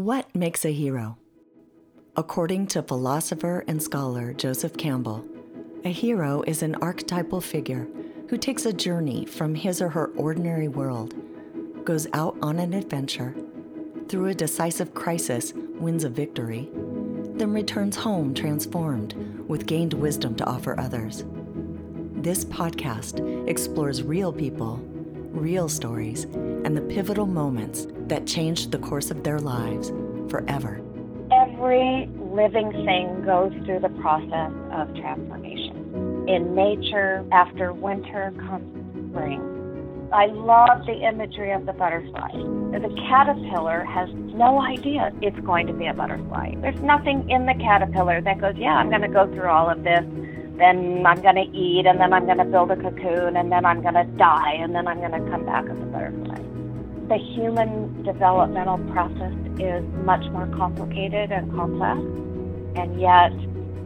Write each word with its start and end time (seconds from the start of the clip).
What 0.00 0.34
makes 0.34 0.64
a 0.64 0.72
hero? 0.72 1.18
According 2.16 2.68
to 2.68 2.82
philosopher 2.82 3.64
and 3.68 3.82
scholar 3.82 4.32
Joseph 4.32 4.78
Campbell, 4.78 5.26
a 5.84 5.92
hero 5.92 6.40
is 6.46 6.62
an 6.62 6.74
archetypal 6.76 7.42
figure 7.42 7.86
who 8.30 8.38
takes 8.38 8.64
a 8.64 8.72
journey 8.72 9.26
from 9.26 9.54
his 9.54 9.82
or 9.82 9.90
her 9.90 10.06
ordinary 10.16 10.68
world, 10.68 11.12
goes 11.84 12.06
out 12.14 12.34
on 12.40 12.58
an 12.58 12.72
adventure, 12.72 13.34
through 14.08 14.28
a 14.28 14.34
decisive 14.34 14.94
crisis 14.94 15.52
wins 15.52 16.04
a 16.04 16.08
victory, 16.08 16.70
then 17.34 17.52
returns 17.52 17.96
home 17.96 18.32
transformed 18.32 19.12
with 19.48 19.66
gained 19.66 19.92
wisdom 19.92 20.34
to 20.36 20.46
offer 20.46 20.80
others. 20.80 21.26
This 22.14 22.46
podcast 22.46 23.46
explores 23.46 24.02
real 24.02 24.32
people, 24.32 24.82
real 25.30 25.68
stories, 25.68 26.24
and 26.24 26.76
the 26.76 26.82
pivotal 26.82 27.26
moments 27.26 27.86
that 28.08 28.26
changed 28.26 28.72
the 28.72 28.78
course 28.78 29.10
of 29.10 29.22
their 29.22 29.38
lives 29.38 29.92
forever. 30.28 30.80
Every 31.32 32.08
living 32.18 32.70
thing 32.84 33.22
goes 33.24 33.52
through 33.64 33.80
the 33.80 33.94
process 34.00 34.52
of 34.72 34.94
transformation. 34.96 36.26
In 36.28 36.54
nature, 36.54 37.24
after 37.32 37.72
winter 37.72 38.32
comes 38.38 38.80
spring. 39.10 39.46
I 40.12 40.26
love 40.26 40.86
the 40.86 41.06
imagery 41.06 41.52
of 41.52 41.66
the 41.66 41.72
butterfly. 41.72 42.32
The 42.32 42.92
caterpillar 43.08 43.84
has 43.84 44.08
no 44.12 44.60
idea 44.60 45.12
it's 45.22 45.38
going 45.40 45.68
to 45.68 45.72
be 45.72 45.86
a 45.86 45.94
butterfly. 45.94 46.54
There's 46.56 46.80
nothing 46.80 47.28
in 47.30 47.46
the 47.46 47.54
caterpillar 47.54 48.20
that 48.22 48.40
goes, 48.40 48.54
yeah, 48.56 48.74
I'm 48.74 48.88
going 48.88 49.02
to 49.02 49.08
go 49.08 49.26
through 49.32 49.48
all 49.48 49.70
of 49.70 49.84
this 49.84 50.04
then 50.60 51.04
I'm 51.06 51.20
going 51.22 51.36
to 51.36 51.56
eat, 51.56 51.86
and 51.86 51.98
then 51.98 52.12
I'm 52.12 52.26
going 52.26 52.38
to 52.38 52.44
build 52.44 52.70
a 52.70 52.76
cocoon, 52.76 53.36
and 53.36 53.50
then 53.50 53.64
I'm 53.64 53.80
going 53.82 53.94
to 53.94 54.04
die, 54.04 54.52
and 54.52 54.74
then 54.74 54.86
I'm 54.86 54.98
going 54.98 55.12
to 55.12 55.30
come 55.30 55.46
back 55.46 55.64
as 55.64 55.78
a 55.78 55.86
butterfly. 55.86 56.38
The 57.08 57.16
human 57.16 58.02
developmental 58.04 58.78
process 58.92 59.32
is 59.58 59.82
much 60.04 60.24
more 60.30 60.46
complicated 60.56 61.32
and 61.32 61.50
complex, 61.52 61.98
and 62.76 63.00
yet 63.00 63.32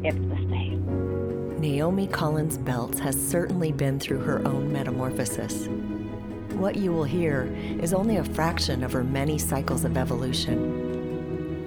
it's 0.04 0.18
the 0.18 0.36
same. 0.50 1.60
Naomi 1.60 2.06
Collins 2.06 2.58
Beltz 2.58 2.98
has 2.98 3.16
certainly 3.16 3.72
been 3.72 3.98
through 3.98 4.20
her 4.20 4.46
own 4.46 4.70
metamorphosis. 4.70 5.68
What 6.54 6.76
you 6.76 6.92
will 6.92 7.04
hear 7.04 7.44
is 7.80 7.94
only 7.94 8.16
a 8.16 8.24
fraction 8.24 8.84
of 8.84 8.92
her 8.92 9.02
many 9.02 9.38
cycles 9.38 9.84
of 9.84 9.96
evolution 9.96 10.83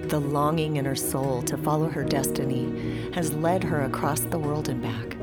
the 0.09 0.19
longing 0.19 0.77
in 0.77 0.85
her 0.85 0.95
soul 0.95 1.41
to 1.41 1.57
follow 1.57 1.89
her 1.89 2.03
destiny 2.03 3.11
has 3.13 3.33
led 3.33 3.61
her 3.61 3.81
across 3.81 4.21
the 4.21 4.39
world 4.39 4.69
and 4.69 4.81
back. 4.81 5.17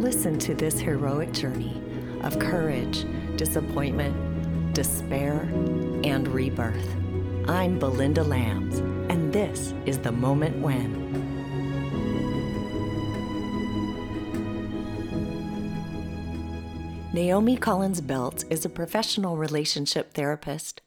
Listen 0.00 0.38
to 0.38 0.54
this 0.54 0.78
heroic 0.78 1.32
journey 1.32 1.82
of 2.22 2.38
courage, 2.38 3.04
disappointment, 3.36 4.72
despair, 4.72 5.40
and 6.04 6.28
rebirth. 6.28 6.96
I'm 7.48 7.80
Belinda 7.80 8.22
Lams, 8.22 8.78
and 9.10 9.32
this 9.32 9.74
is 9.84 9.98
The 9.98 10.12
Moment 10.12 10.60
When. 10.62 11.08
Naomi 17.12 17.56
Collins 17.56 18.00
Belt 18.00 18.44
is 18.48 18.64
a 18.64 18.68
professional 18.68 19.36
relationship 19.36 20.12
therapist 20.12 20.82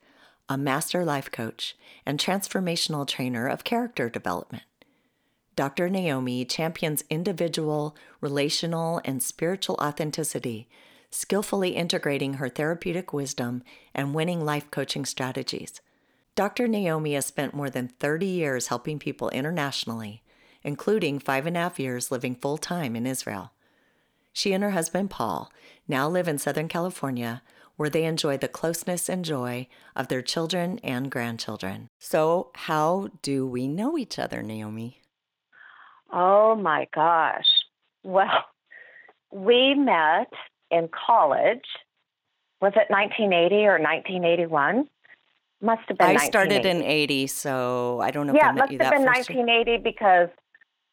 a 0.52 0.58
master 0.58 1.06
life 1.06 1.32
coach, 1.32 1.78
and 2.06 2.20
transformational 2.20 3.08
trainer 3.08 3.48
of 3.48 3.64
character 3.64 4.10
development. 4.10 4.64
Dr. 5.56 5.90
Naomi 5.90 6.44
champions 6.44 7.06
individual, 7.10 7.96
relational, 8.20 9.00
and 9.06 9.24
spiritual 9.24 9.78
authenticity, 9.82 10.68
skillfully 11.10 11.70
integrating 11.70 12.34
her 12.34 12.50
therapeutic 12.50 13.14
wisdom 13.14 13.64
and 13.96 14.14
winning 14.14 14.44
life 14.44 14.70
coaching 14.72 15.06
strategies. 15.06 15.80
Dr. 16.36 16.68
Naomi 16.68 17.14
has 17.14 17.28
spent 17.28 17.54
more 17.54 17.70
than 17.70 17.88
30 17.88 18.26
years 18.26 18.68
helping 18.68 19.00
people 19.00 19.30
internationally, 19.30 20.22
including 20.64 21.18
five 21.18 21.46
and 21.46 21.56
a 21.56 21.62
half 21.62 21.80
years 21.80 22.12
living 22.12 22.36
full 22.36 22.58
time 22.58 22.98
in 22.98 23.08
Israel. 23.08 23.54
She 24.34 24.52
and 24.52 24.66
her 24.66 24.72
husband 24.72 25.12
Paul 25.12 25.50
now 25.88 26.10
live 26.10 26.28
in 26.28 26.38
Southern 26.38 26.68
California 26.68 27.42
where 27.82 27.90
they 27.90 28.06
enjoy 28.06 28.38
the 28.38 28.48
closeness 28.48 29.10
and 29.10 29.26
joy 29.26 29.68
of 29.96 30.08
their 30.08 30.22
children 30.22 30.80
and 30.84 31.10
grandchildren. 31.10 31.88
So, 31.98 32.52
how 32.54 33.10
do 33.24 33.48
we 33.48 33.68
know 33.68 33.98
each 33.98 34.20
other, 34.20 34.44
Naomi? 34.44 35.02
Oh 36.14 36.54
my 36.54 36.88
gosh. 36.94 37.48
Well, 38.04 38.46
we 39.32 39.74
met 39.74 40.32
in 40.70 40.90
college. 40.90 41.66
Was 42.62 42.74
it 42.76 42.86
1980 42.92 43.56
or 43.66 43.80
1981? 43.80 44.88
Must 45.64 45.82
have 45.88 45.98
been. 45.98 46.08
I 46.08 46.18
started 46.18 46.68
in 46.68 46.84
80, 46.84 47.26
so 47.26 48.00
I 48.00 48.12
don't 48.12 48.28
know. 48.28 48.34
Yeah, 48.36 48.52
it 48.52 48.58
must 48.58 48.72
have 48.74 48.92
been 48.92 49.06
1980 49.06 49.72
year. 49.72 49.80
because 49.80 50.30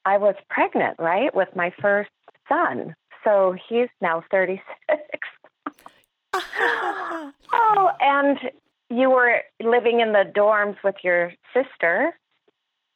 I 0.06 0.16
was 0.16 0.36
pregnant, 0.48 0.96
right, 0.98 1.34
with 1.34 1.48
my 1.54 1.70
first 1.82 2.08
son. 2.48 2.94
So 3.24 3.54
he's 3.68 3.88
now 4.00 4.22
36. 4.30 4.62
oh, 7.52 7.90
and 8.00 8.38
you 8.90 9.10
were 9.10 9.42
living 9.62 10.00
in 10.00 10.12
the 10.12 10.24
dorms 10.34 10.76
with 10.82 10.96
your 11.02 11.32
sister, 11.52 12.12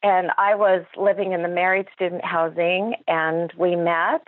and 0.03 0.31
I 0.39 0.55
was 0.55 0.85
living 0.97 1.33
in 1.33 1.43
the 1.43 1.49
married 1.49 1.87
student 1.95 2.25
housing, 2.25 2.95
and 3.07 3.53
we 3.57 3.77
met. 3.77 4.27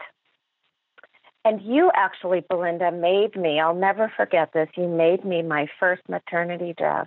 And 1.46 1.60
you 1.60 1.90
actually, 1.94 2.42
Belinda, 2.48 2.90
made 2.90 3.36
me, 3.36 3.60
I'll 3.60 3.74
never 3.74 4.10
forget 4.16 4.52
this, 4.54 4.68
you 4.76 4.88
made 4.88 5.24
me 5.24 5.42
my 5.42 5.66
first 5.78 6.02
maternity 6.08 6.74
dress 6.76 7.06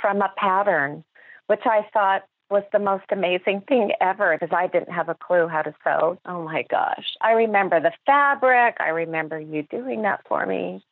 from 0.00 0.20
a 0.20 0.32
pattern, 0.36 1.04
which 1.46 1.62
I 1.64 1.86
thought 1.92 2.24
was 2.50 2.64
the 2.72 2.78
most 2.78 3.04
amazing 3.10 3.62
thing 3.68 3.92
ever 4.00 4.36
because 4.36 4.54
I 4.54 4.66
didn't 4.66 4.92
have 4.92 5.08
a 5.08 5.14
clue 5.14 5.46
how 5.46 5.62
to 5.62 5.72
sew. 5.84 6.18
Oh 6.26 6.42
my 6.42 6.64
gosh. 6.68 7.06
I 7.20 7.32
remember 7.32 7.80
the 7.80 7.92
fabric. 8.04 8.76
I 8.80 8.88
remember 8.88 9.38
you 9.38 9.62
doing 9.62 10.02
that 10.02 10.26
for 10.28 10.44
me 10.46 10.82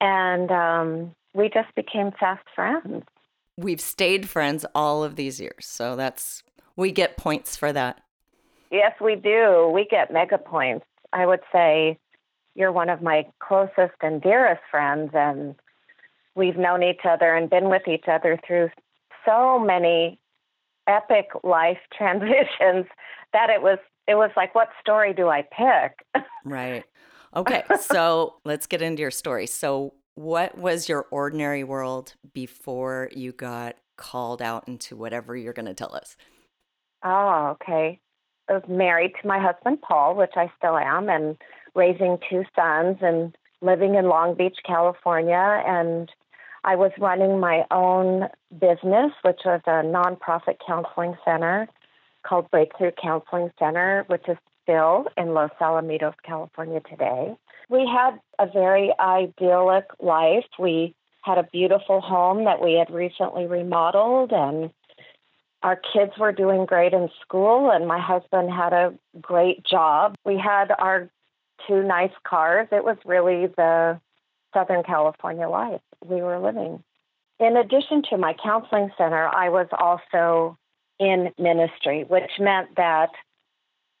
and 0.00 0.50
um, 0.50 1.14
we 1.34 1.48
just 1.48 1.74
became 1.74 2.12
fast 2.18 2.44
friends. 2.54 3.04
We've 3.56 3.80
stayed 3.80 4.28
friends 4.28 4.66
all 4.74 5.04
of 5.04 5.16
these 5.16 5.40
years, 5.40 5.66
so 5.66 5.96
that's 5.96 6.42
we 6.76 6.90
get 6.90 7.16
points 7.16 7.56
for 7.56 7.72
that. 7.72 8.00
Yes, 8.70 8.92
we 9.00 9.14
do. 9.14 9.70
We 9.72 9.86
get 9.88 10.12
mega 10.12 10.38
points. 10.38 10.86
I 11.12 11.26
would 11.26 11.40
say 11.52 11.98
you're 12.54 12.72
one 12.72 12.88
of 12.90 13.02
my 13.02 13.26
closest 13.40 13.94
and 14.00 14.20
dearest 14.20 14.62
friends, 14.70 15.10
and 15.14 15.54
we've 16.34 16.56
known 16.56 16.82
each 16.82 17.02
other 17.08 17.34
and 17.34 17.48
been 17.48 17.68
with 17.68 17.86
each 17.86 18.06
other 18.08 18.38
through 18.46 18.70
so 19.24 19.58
many 19.58 20.18
epic 20.86 21.28
life 21.42 21.78
transitions 21.96 22.86
that 23.32 23.50
it 23.50 23.62
was 23.62 23.78
it 24.06 24.16
was 24.16 24.30
like 24.36 24.54
what 24.54 24.68
story 24.80 25.12
do 25.14 25.28
I 25.28 25.42
pick? 25.42 26.24
right. 26.44 26.84
Okay, 27.36 27.62
so 27.80 28.34
let's 28.44 28.66
get 28.66 28.82
into 28.82 29.00
your 29.00 29.10
story. 29.10 29.46
So, 29.46 29.94
what 30.14 30.56
was 30.56 30.88
your 30.88 31.06
ordinary 31.10 31.64
world 31.64 32.14
before 32.32 33.10
you 33.12 33.32
got 33.32 33.76
called 33.96 34.40
out 34.40 34.68
into 34.68 34.96
whatever 34.96 35.36
you're 35.36 35.52
going 35.52 35.66
to 35.66 35.74
tell 35.74 35.94
us? 35.94 36.16
Oh, 37.04 37.56
okay. 37.60 38.00
I 38.48 38.52
was 38.52 38.62
married 38.68 39.12
to 39.20 39.28
my 39.28 39.40
husband, 39.40 39.80
Paul, 39.82 40.14
which 40.14 40.32
I 40.36 40.52
still 40.56 40.76
am, 40.76 41.08
and 41.08 41.36
raising 41.74 42.18
two 42.30 42.44
sons 42.54 42.98
and 43.00 43.36
living 43.60 43.94
in 43.94 44.08
Long 44.08 44.34
Beach, 44.36 44.58
California. 44.66 45.62
And 45.66 46.10
I 46.62 46.76
was 46.76 46.92
running 46.98 47.40
my 47.40 47.64
own 47.70 48.28
business, 48.52 49.12
which 49.22 49.40
was 49.44 49.60
a 49.66 49.82
nonprofit 49.82 50.56
counseling 50.64 51.16
center 51.24 51.68
called 52.24 52.50
Breakthrough 52.50 52.92
Counseling 53.02 53.50
Center, 53.58 54.04
which 54.06 54.28
is 54.28 54.38
still 54.64 55.06
in 55.16 55.34
Los 55.34 55.50
Alamitos, 55.60 56.14
California 56.24 56.80
today. 56.90 57.36
We 57.68 57.86
had 57.86 58.18
a 58.38 58.50
very 58.50 58.92
idyllic 58.98 59.84
life. 60.00 60.46
We 60.58 60.94
had 61.22 61.38
a 61.38 61.44
beautiful 61.44 62.00
home 62.00 62.44
that 62.44 62.62
we 62.62 62.74
had 62.74 62.92
recently 62.92 63.46
remodeled, 63.46 64.32
and 64.32 64.70
our 65.62 65.80
kids 65.92 66.12
were 66.18 66.32
doing 66.32 66.66
great 66.66 66.92
in 66.92 67.08
school, 67.22 67.70
and 67.70 67.86
my 67.86 67.98
husband 67.98 68.50
had 68.50 68.72
a 68.72 68.94
great 69.20 69.64
job. 69.64 70.16
We 70.24 70.36
had 70.36 70.70
our 70.78 71.08
two 71.66 71.82
nice 71.82 72.12
cars. 72.24 72.68
It 72.72 72.84
was 72.84 72.98
really 73.06 73.46
the 73.46 74.00
Southern 74.52 74.82
California 74.82 75.48
life 75.48 75.80
we 76.04 76.20
were 76.20 76.38
living. 76.38 76.82
In 77.40 77.56
addition 77.56 78.02
to 78.10 78.18
my 78.18 78.34
counseling 78.42 78.90
center, 78.96 79.26
I 79.26 79.48
was 79.48 79.66
also 79.72 80.58
in 81.00 81.32
ministry, 81.38 82.04
which 82.06 82.30
meant 82.38 82.76
that 82.76 83.10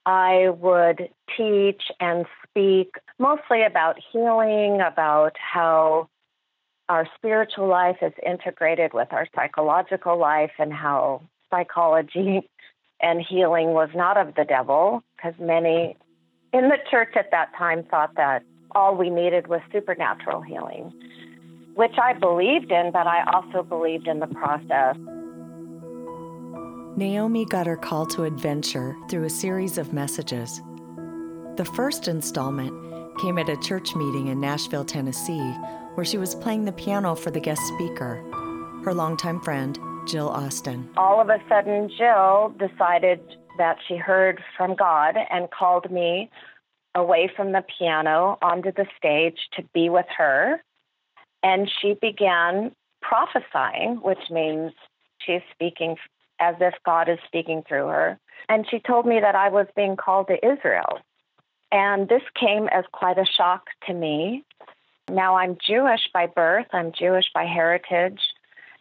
I 0.06 0.50
would 0.50 1.08
teach 1.36 1.82
and 2.00 2.26
speak 2.48 2.96
mostly 3.18 3.62
about 3.62 3.96
healing, 4.12 4.80
about 4.80 5.36
how 5.38 6.08
our 6.88 7.08
spiritual 7.16 7.66
life 7.66 7.96
is 8.02 8.12
integrated 8.24 8.92
with 8.92 9.12
our 9.12 9.26
psychological 9.34 10.18
life, 10.18 10.52
and 10.58 10.72
how 10.72 11.22
psychology 11.50 12.48
and 13.00 13.20
healing 13.20 13.68
was 13.68 13.88
not 13.94 14.16
of 14.16 14.34
the 14.34 14.44
devil, 14.44 15.02
because 15.16 15.34
many 15.40 15.96
in 16.52 16.68
the 16.68 16.78
church 16.90 17.14
at 17.16 17.30
that 17.30 17.50
time 17.56 17.84
thought 17.84 18.14
that 18.16 18.42
all 18.74 18.96
we 18.96 19.08
needed 19.08 19.46
was 19.46 19.60
supernatural 19.72 20.42
healing, 20.42 20.92
which 21.74 21.96
I 22.00 22.12
believed 22.12 22.70
in, 22.70 22.90
but 22.92 23.06
I 23.06 23.24
also 23.32 23.62
believed 23.62 24.06
in 24.06 24.20
the 24.20 24.26
process. 24.26 24.96
Naomi 26.96 27.44
got 27.44 27.66
her 27.66 27.76
call 27.76 28.06
to 28.06 28.22
adventure 28.22 28.96
through 29.08 29.24
a 29.24 29.30
series 29.30 29.78
of 29.78 29.92
messages. 29.92 30.62
The 31.56 31.68
first 31.74 32.06
installment 32.06 33.18
came 33.18 33.36
at 33.36 33.48
a 33.48 33.56
church 33.56 33.96
meeting 33.96 34.28
in 34.28 34.40
Nashville, 34.40 34.84
Tennessee, 34.84 35.50
where 35.94 36.04
she 36.04 36.18
was 36.18 36.36
playing 36.36 36.64
the 36.64 36.72
piano 36.72 37.16
for 37.16 37.32
the 37.32 37.40
guest 37.40 37.62
speaker, 37.74 38.22
her 38.84 38.94
longtime 38.94 39.40
friend, 39.40 39.76
Jill 40.06 40.28
Austin. 40.28 40.88
All 40.96 41.20
of 41.20 41.30
a 41.30 41.38
sudden, 41.48 41.90
Jill 41.98 42.54
decided 42.60 43.20
that 43.58 43.78
she 43.88 43.96
heard 43.96 44.40
from 44.56 44.76
God 44.76 45.16
and 45.30 45.50
called 45.50 45.90
me 45.90 46.30
away 46.94 47.28
from 47.34 47.50
the 47.50 47.64
piano 47.76 48.38
onto 48.40 48.70
the 48.70 48.86
stage 48.96 49.48
to 49.54 49.64
be 49.74 49.88
with 49.88 50.06
her. 50.16 50.62
And 51.42 51.68
she 51.80 51.94
began 52.00 52.70
prophesying, 53.02 53.96
which 53.96 54.30
means 54.30 54.72
she's 55.18 55.42
speaking 55.52 55.96
as 56.40 56.56
if 56.60 56.74
God 56.84 57.08
is 57.08 57.18
speaking 57.26 57.62
through 57.66 57.86
her. 57.88 58.18
And 58.48 58.66
she 58.70 58.78
told 58.78 59.06
me 59.06 59.20
that 59.20 59.34
I 59.34 59.48
was 59.48 59.66
being 59.76 59.96
called 59.96 60.28
to 60.28 60.46
Israel. 60.46 61.00
And 61.72 62.08
this 62.08 62.22
came 62.38 62.68
as 62.68 62.84
quite 62.92 63.18
a 63.18 63.24
shock 63.24 63.66
to 63.86 63.94
me. 63.94 64.44
Now 65.10 65.36
I'm 65.36 65.56
Jewish 65.66 66.08
by 66.12 66.26
birth, 66.26 66.66
I'm 66.72 66.92
Jewish 66.92 67.26
by 67.34 67.44
heritage. 67.44 68.20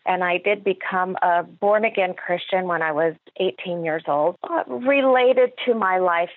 And 0.05 0.23
I 0.23 0.37
did 0.37 0.63
become 0.63 1.15
a 1.21 1.43
born 1.43 1.85
again 1.85 2.13
Christian 2.13 2.65
when 2.67 2.81
I 2.81 2.91
was 2.91 3.15
18 3.37 3.85
years 3.85 4.03
old, 4.07 4.35
related 4.67 5.51
to 5.65 5.73
my 5.73 5.97
life 5.97 6.29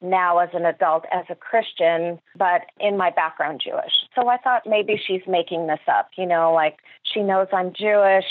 now 0.00 0.38
as 0.38 0.48
an 0.52 0.64
adult 0.64 1.04
as 1.12 1.24
a 1.28 1.34
Christian, 1.34 2.18
but 2.36 2.62
in 2.80 2.96
my 2.96 3.10
background 3.10 3.60
Jewish. 3.64 3.92
So 4.14 4.28
I 4.28 4.38
thought 4.38 4.62
maybe 4.66 5.00
she's 5.06 5.22
making 5.26 5.66
this 5.66 5.80
up, 5.88 6.10
you 6.16 6.26
know, 6.26 6.52
like 6.52 6.78
she 7.02 7.22
knows 7.22 7.48
I'm 7.52 7.72
Jewish. 7.72 8.24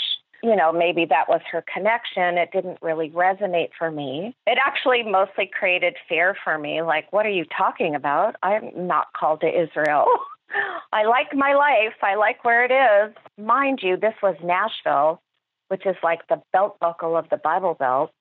You 0.46 0.54
know, 0.54 0.70
maybe 0.70 1.04
that 1.06 1.28
was 1.28 1.40
her 1.50 1.64
connection. 1.72 2.38
It 2.38 2.50
didn't 2.52 2.78
really 2.80 3.10
resonate 3.10 3.70
for 3.76 3.90
me. 3.90 4.36
It 4.46 4.58
actually 4.64 5.02
mostly 5.02 5.50
created 5.52 5.96
fear 6.08 6.36
for 6.44 6.56
me. 6.56 6.82
Like, 6.82 7.12
what 7.12 7.26
are 7.26 7.30
you 7.30 7.44
talking 7.56 7.96
about? 7.96 8.36
I'm 8.44 8.70
not 8.86 9.08
called 9.18 9.40
to 9.40 9.48
Israel. 9.48 10.06
I 10.92 11.02
like 11.02 11.34
my 11.34 11.54
life. 11.54 11.96
I 12.00 12.14
like 12.14 12.44
where 12.44 12.64
it 12.64 12.70
is. 12.70 13.16
Mind 13.44 13.80
you, 13.82 13.96
this 13.96 14.14
was 14.22 14.36
Nashville, 14.44 15.20
which 15.66 15.84
is 15.84 15.96
like 16.04 16.20
the 16.28 16.40
belt 16.52 16.78
buckle 16.78 17.16
of 17.16 17.28
the 17.28 17.38
Bible 17.38 17.74
Belt. 17.74 18.12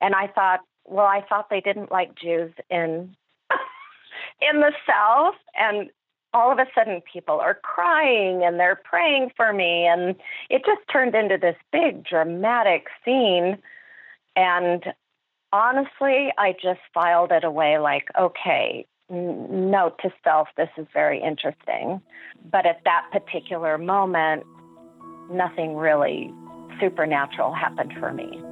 And 0.00 0.14
I 0.14 0.28
thought, 0.28 0.60
well, 0.86 1.04
I 1.04 1.20
thought 1.28 1.50
they 1.50 1.60
didn't 1.60 1.92
like 1.92 2.14
Jews 2.16 2.50
in 2.70 3.14
in 4.40 4.60
the 4.60 4.72
South, 4.88 5.34
and 5.54 5.90
all 6.34 6.52
of 6.52 6.58
a 6.58 6.66
sudden 6.74 7.00
people 7.10 7.38
are 7.38 7.54
crying 7.54 8.42
and 8.44 8.58
they're 8.58 8.80
praying 8.84 9.30
for 9.36 9.52
me, 9.52 9.86
and 9.86 10.16
it 10.50 10.62
just 10.66 10.82
turned 10.92 11.14
into 11.14 11.38
this 11.38 11.56
big 11.72 12.04
dramatic 12.04 12.88
scene. 13.04 13.56
And 14.36 14.84
honestly, 15.52 16.32
I 16.36 16.54
just 16.60 16.80
filed 16.92 17.30
it 17.30 17.44
away 17.44 17.78
like, 17.78 18.08
okay, 18.18 18.84
note 19.08 19.98
to 20.02 20.10
self, 20.24 20.48
this 20.56 20.70
is 20.76 20.86
very 20.92 21.22
interesting. 21.22 22.00
But 22.50 22.66
at 22.66 22.80
that 22.84 23.06
particular 23.12 23.78
moment, 23.78 24.42
nothing 25.30 25.76
really 25.76 26.32
supernatural 26.80 27.52
happened 27.54 27.92
for 28.00 28.12
me. 28.12 28.42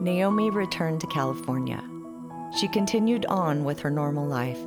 Naomi 0.00 0.50
returned 0.50 1.00
to 1.02 1.06
California. 1.06 1.80
She 2.58 2.66
continued 2.68 3.26
on 3.26 3.64
with 3.64 3.78
her 3.80 3.90
normal 3.90 4.26
life, 4.26 4.58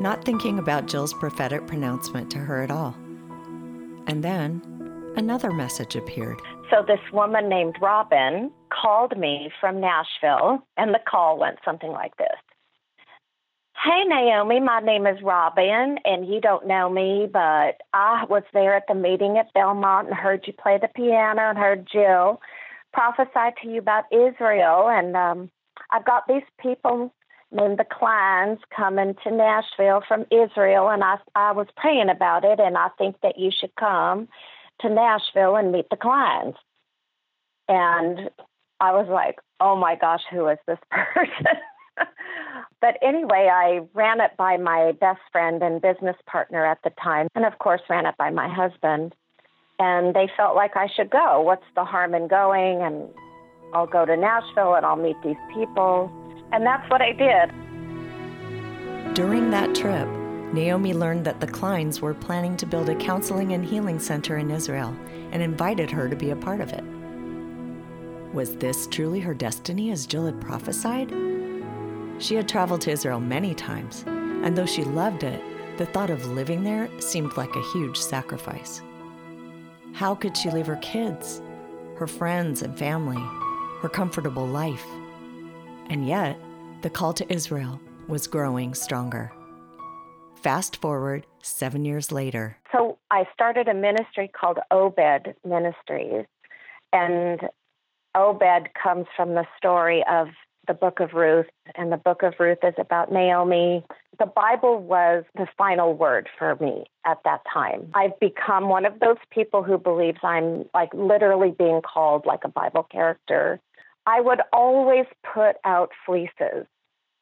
not 0.00 0.24
thinking 0.24 0.58
about 0.58 0.86
Jill's 0.86 1.14
prophetic 1.14 1.66
pronouncement 1.66 2.30
to 2.32 2.38
her 2.38 2.62
at 2.62 2.70
all. 2.70 2.94
And 4.06 4.22
then 4.22 4.62
another 5.16 5.52
message 5.52 5.96
appeared. 5.96 6.40
So, 6.70 6.84
this 6.86 7.00
woman 7.12 7.48
named 7.48 7.76
Robin 7.80 8.50
called 8.70 9.16
me 9.16 9.50
from 9.60 9.80
Nashville, 9.80 10.66
and 10.76 10.92
the 10.92 11.00
call 11.08 11.38
went 11.38 11.58
something 11.64 11.90
like 11.90 12.16
this 12.16 12.36
Hey, 13.84 14.04
Naomi, 14.06 14.58
my 14.58 14.80
name 14.80 15.06
is 15.06 15.22
Robin, 15.22 15.98
and 16.04 16.26
you 16.26 16.40
don't 16.40 16.66
know 16.66 16.90
me, 16.90 17.28
but 17.32 17.82
I 17.92 18.24
was 18.28 18.42
there 18.52 18.74
at 18.74 18.84
the 18.88 18.94
meeting 18.94 19.38
at 19.38 19.52
Belmont 19.54 20.08
and 20.08 20.16
heard 20.16 20.44
you 20.46 20.52
play 20.52 20.78
the 20.80 20.88
piano 20.88 21.50
and 21.50 21.58
heard 21.58 21.86
Jill 21.90 22.40
prophesy 22.92 23.54
to 23.62 23.68
you 23.68 23.78
about 23.78 24.04
Israel. 24.10 24.88
And 24.88 25.14
um, 25.14 25.50
I've 25.92 26.06
got 26.06 26.26
these 26.26 26.42
people 26.60 27.12
named 27.52 27.78
the 27.78 27.84
Kleins 27.84 28.58
coming 28.74 29.14
to 29.24 29.30
Nashville 29.30 30.02
from 30.06 30.24
Israel, 30.30 30.88
and 30.88 31.02
I, 31.02 31.16
I 31.34 31.52
was 31.52 31.66
praying 31.76 32.10
about 32.10 32.44
it, 32.44 32.58
and 32.60 32.76
I 32.76 32.88
think 32.98 33.16
that 33.22 33.38
you 33.38 33.50
should 33.58 33.74
come 33.76 34.28
to 34.80 34.88
Nashville 34.88 35.56
and 35.56 35.72
meet 35.72 35.88
the 35.90 35.96
Kleins. 35.96 36.54
And 37.68 38.30
I 38.80 38.92
was 38.92 39.08
like, 39.08 39.36
oh 39.60 39.76
my 39.76 39.96
gosh, 39.96 40.22
who 40.30 40.48
is 40.48 40.58
this 40.66 40.78
person? 40.90 41.56
but 42.80 42.96
anyway, 43.02 43.48
I 43.52 43.80
ran 43.94 44.20
it 44.20 44.32
by 44.36 44.56
my 44.56 44.92
best 45.00 45.20
friend 45.32 45.62
and 45.62 45.80
business 45.80 46.16
partner 46.26 46.64
at 46.64 46.78
the 46.84 46.90
time, 47.02 47.28
and 47.34 47.44
of 47.44 47.58
course, 47.58 47.80
ran 47.88 48.06
it 48.06 48.16
by 48.18 48.30
my 48.30 48.48
husband. 48.48 49.14
And 49.78 50.14
they 50.14 50.28
felt 50.36 50.56
like 50.56 50.74
I 50.74 50.88
should 50.94 51.10
go. 51.10 51.42
What's 51.42 51.66
the 51.74 51.84
harm 51.84 52.14
in 52.14 52.28
going? 52.28 52.80
And 52.80 53.08
I'll 53.74 53.86
go 53.86 54.06
to 54.06 54.16
Nashville 54.16 54.74
and 54.74 54.86
I'll 54.86 54.96
meet 54.96 55.16
these 55.22 55.36
people. 55.52 56.10
And 56.52 56.64
that's 56.64 56.88
what 56.90 57.02
I 57.02 57.12
did. 57.12 57.50
During 59.14 59.50
that 59.50 59.74
trip, 59.74 60.08
Naomi 60.52 60.92
learned 60.92 61.24
that 61.24 61.40
the 61.40 61.46
Kleins 61.46 62.00
were 62.00 62.14
planning 62.14 62.56
to 62.58 62.66
build 62.66 62.88
a 62.88 62.94
counseling 62.94 63.52
and 63.52 63.64
healing 63.64 63.98
center 63.98 64.36
in 64.36 64.50
Israel 64.50 64.96
and 65.32 65.42
invited 65.42 65.90
her 65.90 66.08
to 66.08 66.16
be 66.16 66.30
a 66.30 66.36
part 66.36 66.60
of 66.60 66.72
it. 66.72 66.84
Was 68.32 68.56
this 68.56 68.86
truly 68.86 69.20
her 69.20 69.34
destiny 69.34 69.90
as 69.90 70.06
Jill 70.06 70.26
had 70.26 70.40
prophesied? 70.40 71.12
She 72.18 72.34
had 72.34 72.48
traveled 72.48 72.82
to 72.82 72.90
Israel 72.90 73.20
many 73.20 73.54
times, 73.54 74.04
and 74.06 74.56
though 74.56 74.66
she 74.66 74.84
loved 74.84 75.22
it, 75.22 75.42
the 75.78 75.86
thought 75.86 76.10
of 76.10 76.26
living 76.26 76.62
there 76.62 76.88
seemed 77.00 77.36
like 77.36 77.54
a 77.54 77.72
huge 77.72 77.98
sacrifice. 77.98 78.82
How 79.92 80.14
could 80.14 80.36
she 80.36 80.50
leave 80.50 80.66
her 80.66 80.76
kids, 80.76 81.42
her 81.96 82.06
friends 82.06 82.62
and 82.62 82.78
family, 82.78 83.22
her 83.80 83.88
comfortable 83.88 84.46
life? 84.46 84.86
And 85.88 86.06
yet, 86.06 86.36
the 86.82 86.90
call 86.90 87.12
to 87.14 87.32
Israel 87.32 87.80
was 88.08 88.26
growing 88.26 88.74
stronger. 88.74 89.32
Fast 90.42 90.76
forward 90.80 91.26
seven 91.42 91.84
years 91.84 92.12
later. 92.12 92.56
So 92.72 92.98
I 93.10 93.24
started 93.32 93.68
a 93.68 93.74
ministry 93.74 94.28
called 94.28 94.58
Obed 94.70 95.34
Ministries. 95.44 96.26
And 96.92 97.40
Obed 98.14 98.68
comes 98.80 99.06
from 99.16 99.34
the 99.34 99.46
story 99.56 100.04
of 100.10 100.28
the 100.66 100.74
book 100.74 101.00
of 101.00 101.12
Ruth, 101.12 101.46
and 101.76 101.92
the 101.92 101.96
book 101.96 102.22
of 102.22 102.34
Ruth 102.40 102.58
is 102.62 102.74
about 102.78 103.12
Naomi. 103.12 103.84
The 104.18 104.26
Bible 104.26 104.78
was 104.78 105.24
the 105.36 105.46
final 105.56 105.94
word 105.94 106.28
for 106.38 106.56
me 106.56 106.86
at 107.04 107.18
that 107.24 107.42
time. 107.52 107.90
I've 107.94 108.18
become 108.18 108.68
one 108.68 108.84
of 108.84 108.98
those 108.98 109.18
people 109.30 109.62
who 109.62 109.78
believes 109.78 110.18
I'm 110.22 110.64
like 110.74 110.92
literally 110.92 111.54
being 111.56 111.82
called 111.82 112.26
like 112.26 112.40
a 112.44 112.48
Bible 112.48 112.84
character. 112.90 113.60
I 114.06 114.20
would 114.20 114.40
always 114.52 115.06
put 115.34 115.56
out 115.64 115.90
fleeces 116.04 116.66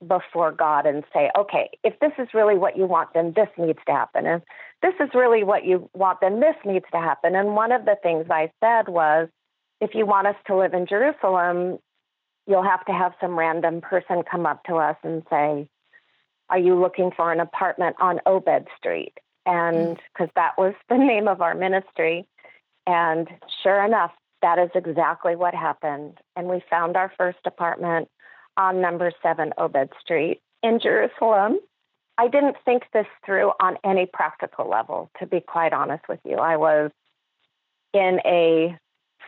before 0.07 0.53
God 0.53 0.87
and 0.87 1.03
say, 1.12 1.31
okay, 1.37 1.71
if 1.83 1.99
this 2.00 2.12
is 2.19 2.29
really 2.35 2.57
what 2.57 2.76
you 2.76 2.87
want, 2.87 3.11
then 3.14 3.33
this 3.35 3.49
needs 3.57 3.79
to 3.87 3.93
happen. 3.93 4.26
And 4.26 4.43
this 4.83 4.95
is 5.00 5.09
really 5.14 5.45
what 5.45 5.64
you 5.64 5.88
want, 5.95 6.21
then 6.21 6.41
this 6.41 6.57
needs 6.64 6.85
to 6.93 6.99
happen. 6.99 7.35
And 7.35 7.55
one 7.55 7.73
of 7.73 7.85
the 7.85 7.97
things 8.03 8.26
I 8.31 8.50
said 8.61 8.88
was, 8.88 9.29
if 9.81 9.95
you 9.95 10.07
want 10.07 10.26
us 10.26 10.37
to 10.47 10.57
live 10.57 10.75
in 10.75 10.87
Jerusalem, 10.87 11.79
you'll 12.47 12.62
have 12.62 12.85
to 12.87 12.93
have 12.93 13.12
some 13.21 13.38
random 13.38 13.81
person 13.81 14.23
come 14.31 14.47
up 14.47 14.62
to 14.64 14.76
us 14.76 14.97
and 15.03 15.23
say, 15.31 15.69
Are 16.50 16.59
you 16.59 16.79
looking 16.79 17.11
for 17.17 17.33
an 17.33 17.41
apartment 17.41 17.97
on 18.00 18.21
Obed 18.26 18.69
Street? 18.76 19.14
And 19.47 19.97
because 20.12 20.29
mm. 20.29 20.35
that 20.37 20.53
was 20.59 20.75
the 20.88 20.97
name 20.99 21.29
of 21.29 21.41
our 21.41 21.55
ministry. 21.55 22.26
And 22.87 23.29
sure 23.62 23.83
enough, 23.85 24.12
that 24.45 24.59
is 24.59 24.69
exactly 24.75 25.35
what 25.35 25.55
happened. 25.55 26.19
And 26.37 26.49
we 26.49 26.63
found 26.69 26.99
our 26.99 27.11
first 27.17 27.39
apartment 27.47 28.11
on 28.59 28.83
number 28.83 29.11
seven 29.23 29.55
Obed 29.57 29.89
Street 29.99 30.43
in 30.63 30.79
Jerusalem. 30.81 31.59
I 32.19 32.29
didn't 32.29 32.57
think 32.63 32.83
this 32.93 33.07
through 33.25 33.53
on 33.59 33.79
any 33.83 34.05
practical 34.05 34.69
level, 34.69 35.11
to 35.19 35.27
be 35.27 35.41
quite 35.41 35.73
honest 35.73 36.05
with 36.11 36.21
you. 36.27 36.37
I 36.37 36.59
was 36.59 36.91
in 37.95 38.21
a 38.27 38.79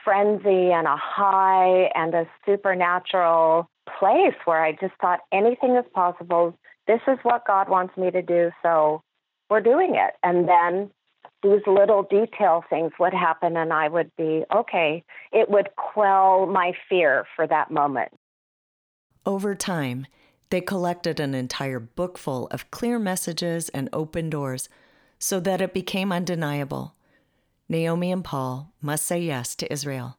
frenzy 0.04 0.70
and 0.70 0.86
a 0.86 0.98
high 0.98 1.90
and 1.94 2.14
a 2.14 2.28
supernatural 2.44 3.70
place 3.98 4.36
where 4.44 4.62
I 4.62 4.72
just 4.72 4.94
thought 5.00 5.20
anything 5.32 5.76
is 5.76 5.86
possible. 5.94 6.54
This 6.86 7.00
is 7.08 7.16
what 7.22 7.46
God 7.46 7.70
wants 7.70 7.96
me 7.96 8.10
to 8.10 8.20
do, 8.20 8.50
so 8.62 9.02
we're 9.48 9.62
doing 9.62 9.94
it. 9.94 10.12
And 10.22 10.46
then 10.46 10.90
these 11.42 11.62
little 11.66 12.02
detail 12.02 12.64
things 12.68 12.92
would 12.98 13.14
happen, 13.14 13.56
and 13.56 13.72
I 13.72 13.88
would 13.88 14.10
be 14.16 14.44
okay. 14.54 15.04
It 15.32 15.48
would 15.48 15.68
quell 15.76 16.46
my 16.46 16.72
fear 16.88 17.26
for 17.34 17.46
that 17.46 17.70
moment. 17.70 18.12
Over 19.24 19.54
time, 19.54 20.06
they 20.50 20.60
collected 20.60 21.20
an 21.20 21.34
entire 21.34 21.80
book 21.80 22.18
full 22.18 22.46
of 22.48 22.70
clear 22.70 22.98
messages 22.98 23.68
and 23.70 23.88
open 23.92 24.30
doors 24.30 24.68
so 25.18 25.40
that 25.40 25.60
it 25.60 25.74
became 25.74 26.12
undeniable 26.12 26.96
Naomi 27.68 28.12
and 28.12 28.22
Paul 28.22 28.72
must 28.80 29.06
say 29.06 29.20
yes 29.20 29.56
to 29.56 29.72
Israel. 29.72 30.18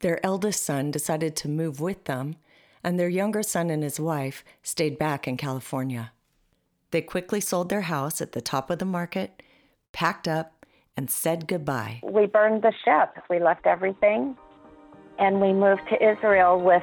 Their 0.00 0.24
eldest 0.24 0.62
son 0.62 0.90
decided 0.90 1.34
to 1.36 1.48
move 1.48 1.80
with 1.80 2.04
them, 2.04 2.36
and 2.84 2.98
their 2.98 3.08
younger 3.08 3.42
son 3.42 3.70
and 3.70 3.82
his 3.82 3.98
wife 3.98 4.44
stayed 4.62 4.98
back 4.98 5.26
in 5.26 5.36
California. 5.36 6.12
They 6.90 7.00
quickly 7.00 7.40
sold 7.40 7.70
their 7.70 7.82
house 7.82 8.20
at 8.20 8.32
the 8.32 8.40
top 8.40 8.70
of 8.70 8.78
the 8.78 8.84
market, 8.84 9.42
packed 9.94 10.28
up, 10.28 10.66
and 10.96 11.10
said 11.10 11.48
goodbye. 11.48 12.00
We 12.02 12.26
burned 12.26 12.62
the 12.62 12.72
ship. 12.84 13.24
We 13.30 13.40
left 13.40 13.66
everything 13.66 14.36
and 15.18 15.40
we 15.40 15.52
moved 15.52 15.82
to 15.88 15.96
Israel 15.96 16.60
with 16.60 16.82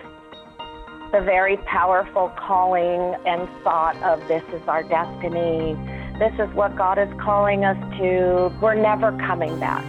the 1.11 1.21
very 1.21 1.57
powerful 1.57 2.31
calling 2.37 3.15
and 3.25 3.47
thought 3.63 3.97
of 4.03 4.25
this 4.27 4.43
is 4.53 4.65
our 4.67 4.83
destiny. 4.83 5.75
This 6.17 6.33
is 6.39 6.53
what 6.55 6.75
God 6.77 6.97
is 6.97 7.09
calling 7.19 7.65
us 7.65 7.77
to. 7.97 8.53
We're 8.61 8.75
never 8.75 9.11
coming 9.17 9.59
back. 9.59 9.83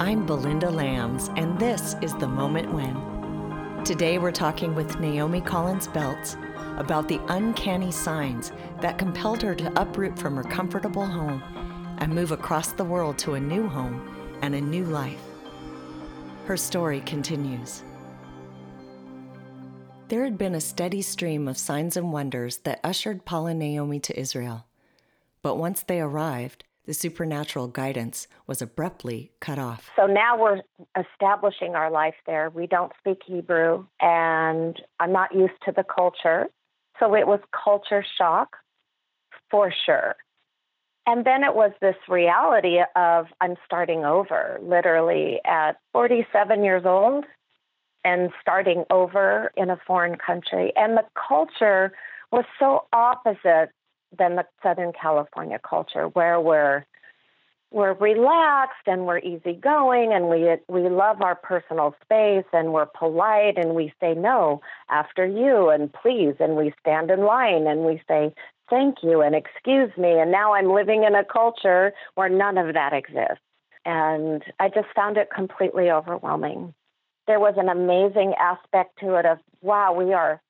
I'm 0.00 0.26
Belinda 0.26 0.70
Lams, 0.70 1.30
and 1.36 1.58
this 1.58 1.94
is 2.00 2.14
The 2.14 2.26
Moment 2.26 2.72
When. 2.72 3.84
Today 3.84 4.18
we're 4.18 4.32
talking 4.32 4.74
with 4.74 4.98
Naomi 4.98 5.40
Collins 5.40 5.86
Beltz 5.88 6.36
about 6.80 7.06
the 7.08 7.20
uncanny 7.28 7.92
signs 7.92 8.52
that 8.80 8.96
compelled 8.96 9.42
her 9.42 9.54
to 9.54 9.80
uproot 9.80 10.18
from 10.18 10.34
her 10.34 10.42
comfortable 10.42 11.04
home 11.04 11.42
and 11.98 12.12
move 12.12 12.32
across 12.32 12.72
the 12.72 12.84
world 12.84 13.18
to 13.18 13.34
a 13.34 13.40
new 13.40 13.68
home 13.68 14.38
and 14.40 14.54
a 14.54 14.60
new 14.60 14.84
life. 14.84 15.20
Her 16.46 16.56
story 16.56 17.00
continues. 17.02 17.84
There 20.08 20.24
had 20.24 20.38
been 20.38 20.54
a 20.54 20.60
steady 20.60 21.02
stream 21.02 21.46
of 21.46 21.58
signs 21.58 21.96
and 21.96 22.12
wonders 22.12 22.56
that 22.58 22.80
ushered 22.82 23.26
Paul 23.26 23.46
and 23.46 23.58
Naomi 23.58 24.00
to 24.00 24.18
Israel. 24.18 24.64
But 25.42 25.56
once 25.56 25.82
they 25.82 26.00
arrived, 26.00 26.64
the 26.86 26.94
supernatural 26.94 27.68
guidance 27.68 28.26
was 28.46 28.60
abruptly 28.62 29.30
cut 29.38 29.58
off. 29.58 29.90
So 29.94 30.06
now 30.06 30.36
we're 30.36 30.62
establishing 30.98 31.74
our 31.74 31.90
life 31.90 32.16
there. 32.26 32.50
We 32.50 32.66
don't 32.66 32.90
speak 32.98 33.20
Hebrew, 33.24 33.86
and 34.00 34.80
I'm 34.98 35.12
not 35.12 35.34
used 35.34 35.52
to 35.66 35.72
the 35.72 35.84
culture. 35.84 36.46
So 37.00 37.14
it 37.14 37.26
was 37.26 37.40
culture 37.52 38.04
shock 38.16 38.56
for 39.50 39.72
sure. 39.86 40.14
And 41.06 41.24
then 41.24 41.42
it 41.42 41.54
was 41.54 41.72
this 41.80 41.96
reality 42.08 42.78
of 42.94 43.26
I'm 43.40 43.56
starting 43.64 44.04
over, 44.04 44.60
literally 44.62 45.40
at 45.44 45.72
47 45.92 46.62
years 46.62 46.84
old 46.84 47.24
and 48.04 48.30
starting 48.40 48.84
over 48.90 49.50
in 49.56 49.70
a 49.70 49.80
foreign 49.86 50.16
country. 50.16 50.72
And 50.76 50.96
the 50.96 51.04
culture 51.28 51.92
was 52.30 52.44
so 52.58 52.84
opposite 52.92 53.70
than 54.16 54.36
the 54.36 54.46
Southern 54.62 54.92
California 54.92 55.58
culture, 55.58 56.06
where 56.08 56.40
we're 56.40 56.84
we're 57.72 57.94
relaxed 57.94 58.86
and 58.86 59.06
we're 59.06 59.18
easygoing 59.18 60.12
and 60.12 60.28
we 60.28 60.48
we 60.68 60.88
love 60.88 61.22
our 61.22 61.36
personal 61.36 61.94
space 62.02 62.44
and 62.52 62.72
we're 62.72 62.86
polite 62.86 63.56
and 63.56 63.74
we 63.74 63.92
say 64.00 64.14
no 64.14 64.60
after 64.88 65.24
you 65.24 65.70
and 65.70 65.92
please 65.92 66.34
and 66.40 66.56
we 66.56 66.72
stand 66.80 67.10
in 67.10 67.20
line 67.20 67.66
and 67.66 67.84
we 67.84 68.02
say 68.08 68.34
thank 68.68 68.96
you 69.02 69.20
and 69.20 69.34
excuse 69.34 69.90
me 69.96 70.18
and 70.18 70.32
now 70.32 70.54
I'm 70.54 70.72
living 70.72 71.04
in 71.04 71.14
a 71.14 71.24
culture 71.24 71.92
where 72.14 72.28
none 72.28 72.58
of 72.58 72.74
that 72.74 72.92
exists 72.92 73.44
and 73.84 74.42
I 74.58 74.68
just 74.68 74.88
found 74.94 75.16
it 75.16 75.28
completely 75.34 75.90
overwhelming. 75.90 76.74
There 77.26 77.40
was 77.40 77.54
an 77.56 77.68
amazing 77.68 78.34
aspect 78.38 78.98
to 79.00 79.14
it 79.14 79.26
of 79.26 79.38
wow 79.62 79.92
we 79.94 80.12
are 80.12 80.40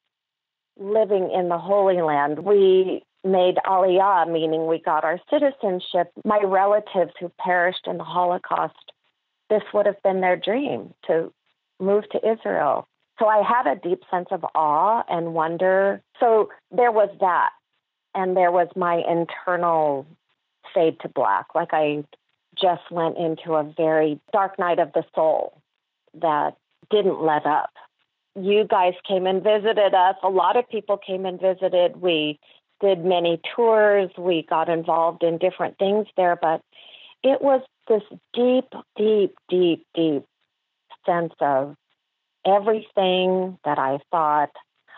living 0.78 1.30
in 1.30 1.48
the 1.48 1.58
Holy 1.58 2.00
Land. 2.00 2.40
We 2.40 3.04
made 3.24 3.56
aliyah, 3.66 4.30
meaning 4.30 4.66
we 4.66 4.78
got 4.78 5.04
our 5.04 5.20
citizenship. 5.30 6.10
My 6.24 6.40
relatives 6.42 7.12
who 7.20 7.30
perished 7.38 7.86
in 7.86 7.98
the 7.98 8.04
Holocaust, 8.04 8.92
this 9.48 9.62
would 9.74 9.86
have 9.86 10.02
been 10.02 10.20
their 10.20 10.36
dream 10.36 10.94
to 11.06 11.32
move 11.78 12.08
to 12.10 12.18
Israel. 12.18 12.86
So 13.18 13.26
I 13.26 13.42
had 13.42 13.66
a 13.66 13.78
deep 13.78 14.02
sense 14.10 14.28
of 14.30 14.44
awe 14.54 15.04
and 15.08 15.34
wonder. 15.34 16.02
So 16.18 16.48
there 16.70 16.92
was 16.92 17.10
that. 17.20 17.50
And 18.14 18.36
there 18.36 18.50
was 18.50 18.68
my 18.74 19.02
internal 19.08 20.06
fade 20.74 20.98
to 21.00 21.08
black. 21.08 21.46
Like 21.54 21.70
I 21.72 22.04
just 22.60 22.90
went 22.90 23.18
into 23.18 23.54
a 23.54 23.62
very 23.76 24.20
dark 24.32 24.58
night 24.58 24.78
of 24.78 24.92
the 24.92 25.04
soul 25.14 25.60
that 26.20 26.56
didn't 26.90 27.22
let 27.22 27.46
up. 27.46 27.70
You 28.34 28.64
guys 28.64 28.94
came 29.06 29.26
and 29.26 29.42
visited 29.42 29.94
us. 29.94 30.16
A 30.22 30.28
lot 30.28 30.56
of 30.56 30.68
people 30.68 30.96
came 30.96 31.26
and 31.26 31.40
visited. 31.40 32.00
We 32.00 32.38
did 32.80 33.04
many 33.04 33.40
tours. 33.54 34.10
We 34.16 34.46
got 34.48 34.68
involved 34.68 35.22
in 35.22 35.38
different 35.38 35.78
things 35.78 36.06
there, 36.16 36.36
but 36.40 36.60
it 37.22 37.42
was 37.42 37.62
this 37.88 38.02
deep, 38.32 38.72
deep, 38.96 39.36
deep, 39.48 39.86
deep 39.94 40.24
sense 41.06 41.32
of 41.40 41.76
everything 42.46 43.58
that 43.64 43.78
I 43.78 43.98
thought 44.10 44.50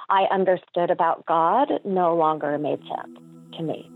I 0.09 0.25
understood 0.33 0.91
about 0.91 1.27
God 1.27 1.69
no 1.85 2.15
longer 2.17 2.59
made 2.59 2.81
sense 2.81 3.19
to 3.57 3.63
me 3.63 3.91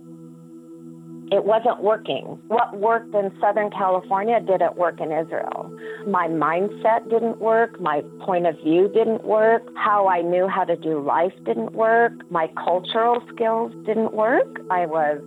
it 1.33 1.45
wasn't 1.45 1.83
working. 1.83 2.39
What 2.47 2.77
worked 2.79 3.13
in 3.13 3.33
Southern 3.41 3.71
California 3.71 4.39
didn't 4.41 4.77
work 4.77 5.01
in 5.01 5.11
Israel. 5.11 5.77
My 6.07 6.29
mindset 6.29 7.11
didn't 7.11 7.41
work. 7.41 7.81
My 7.81 8.03
point 8.21 8.47
of 8.47 8.55
view 8.63 8.89
didn't 8.95 9.25
work. 9.25 9.63
How 9.75 10.07
I 10.07 10.23
knew 10.23 10.47
how 10.47 10.63
to 10.65 10.77
do 10.77 11.01
life 11.01 11.33
didn't 11.45 11.73
work. 11.73 12.13
My 12.31 12.49
cultural 12.65 13.21
skills 13.35 13.73
didn't 13.85 14.15
work. 14.15 14.61
I 14.71 14.87
was 14.87 15.21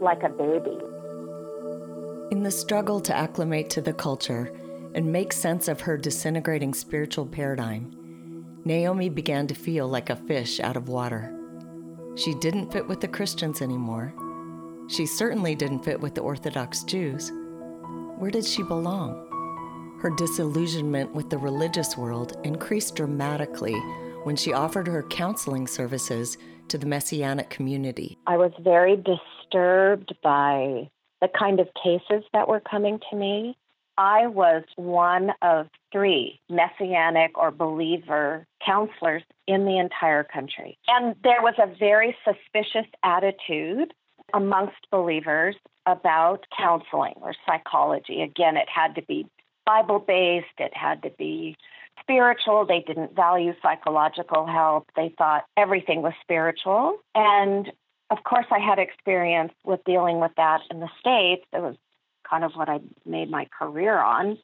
like 0.00 0.22
a 0.22 0.30
baby. 0.30 0.78
In 2.30 2.42
the 2.42 2.50
struggle 2.50 3.00
to 3.00 3.14
acclimate 3.14 3.68
to 3.70 3.82
the 3.82 3.92
culture 3.92 4.50
and 4.94 5.12
make 5.12 5.34
sense 5.34 5.68
of 5.68 5.82
her 5.82 5.98
disintegrating 5.98 6.72
spiritual 6.72 7.26
paradigm, 7.26 7.94
Naomi 8.64 9.10
began 9.10 9.46
to 9.48 9.54
feel 9.54 9.86
like 9.86 10.08
a 10.08 10.16
fish 10.16 10.60
out 10.60 10.78
of 10.78 10.88
water. 10.88 11.36
She 12.16 12.34
didn't 12.36 12.72
fit 12.72 12.88
with 12.88 13.00
the 13.00 13.08
Christians 13.08 13.60
anymore 13.60 14.14
she 14.90 15.06
certainly 15.06 15.54
didn't 15.54 15.84
fit 15.84 16.00
with 16.00 16.16
the 16.16 16.20
Orthodox 16.20 16.82
Jews. 16.82 17.30
Where 18.18 18.30
did 18.30 18.44
she 18.44 18.64
belong? 18.64 19.28
Her 20.02 20.10
disillusionment 20.10 21.14
with 21.14 21.30
the 21.30 21.38
religious 21.38 21.96
world 21.96 22.36
increased 22.42 22.96
dramatically 22.96 23.78
when 24.24 24.34
she 24.34 24.52
offered 24.52 24.88
her 24.88 25.04
counseling 25.04 25.66
services 25.66 26.36
to 26.68 26.76
the 26.76 26.86
Messianic 26.86 27.50
community. 27.50 28.18
I 28.26 28.36
was 28.36 28.52
very 28.60 28.96
disturbed 28.96 30.14
by 30.22 30.90
the 31.20 31.28
kind 31.38 31.60
of 31.60 31.68
cases 31.82 32.24
that 32.32 32.48
were 32.48 32.60
coming 32.60 32.98
to 33.10 33.16
me. 33.16 33.56
I 33.96 34.26
was 34.26 34.64
one 34.76 35.32
of 35.42 35.68
three 35.92 36.40
Messianic 36.48 37.36
or 37.38 37.50
believer 37.50 38.46
counselors 38.64 39.22
in 39.46 39.66
the 39.66 39.78
entire 39.78 40.24
country. 40.24 40.78
And 40.88 41.14
there 41.22 41.42
was 41.42 41.54
a 41.58 41.74
very 41.78 42.16
suspicious 42.24 42.90
attitude 43.02 43.92
amongst 44.34 44.90
believers 44.90 45.56
about 45.86 46.46
counseling 46.56 47.14
or 47.16 47.34
psychology. 47.46 48.22
Again, 48.22 48.56
it 48.56 48.68
had 48.68 48.94
to 48.94 49.02
be 49.02 49.26
Bible 49.66 49.98
based, 50.00 50.46
it 50.58 50.76
had 50.76 51.02
to 51.02 51.10
be 51.10 51.56
spiritual. 52.00 52.64
They 52.66 52.80
didn't 52.86 53.14
value 53.14 53.54
psychological 53.62 54.46
help. 54.46 54.88
They 54.96 55.14
thought 55.16 55.44
everything 55.56 56.02
was 56.02 56.12
spiritual. 56.22 56.98
And 57.14 57.70
of 58.10 58.18
course, 58.24 58.46
I 58.50 58.58
had 58.58 58.78
experience 58.78 59.52
with 59.64 59.84
dealing 59.84 60.18
with 60.18 60.32
that 60.36 60.62
in 60.70 60.80
the 60.80 60.88
States. 60.98 61.44
It 61.52 61.62
was 61.62 61.76
kind 62.28 62.44
of 62.44 62.52
what 62.54 62.68
I 62.68 62.80
made 63.06 63.30
my 63.30 63.46
career 63.56 63.98
on. 63.98 64.38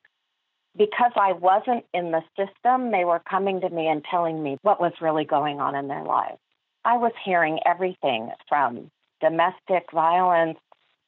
Because 0.76 1.12
I 1.16 1.32
wasn't 1.32 1.86
in 1.94 2.10
the 2.10 2.22
system, 2.36 2.90
they 2.90 3.04
were 3.04 3.22
coming 3.28 3.62
to 3.62 3.70
me 3.70 3.88
and 3.88 4.04
telling 4.04 4.42
me 4.42 4.58
what 4.60 4.80
was 4.80 4.92
really 5.00 5.24
going 5.24 5.58
on 5.58 5.74
in 5.74 5.88
their 5.88 6.04
lives. 6.04 6.38
I 6.84 6.98
was 6.98 7.12
hearing 7.24 7.58
everything 7.64 8.30
from 8.48 8.90
domestic 9.20 9.90
violence, 9.92 10.58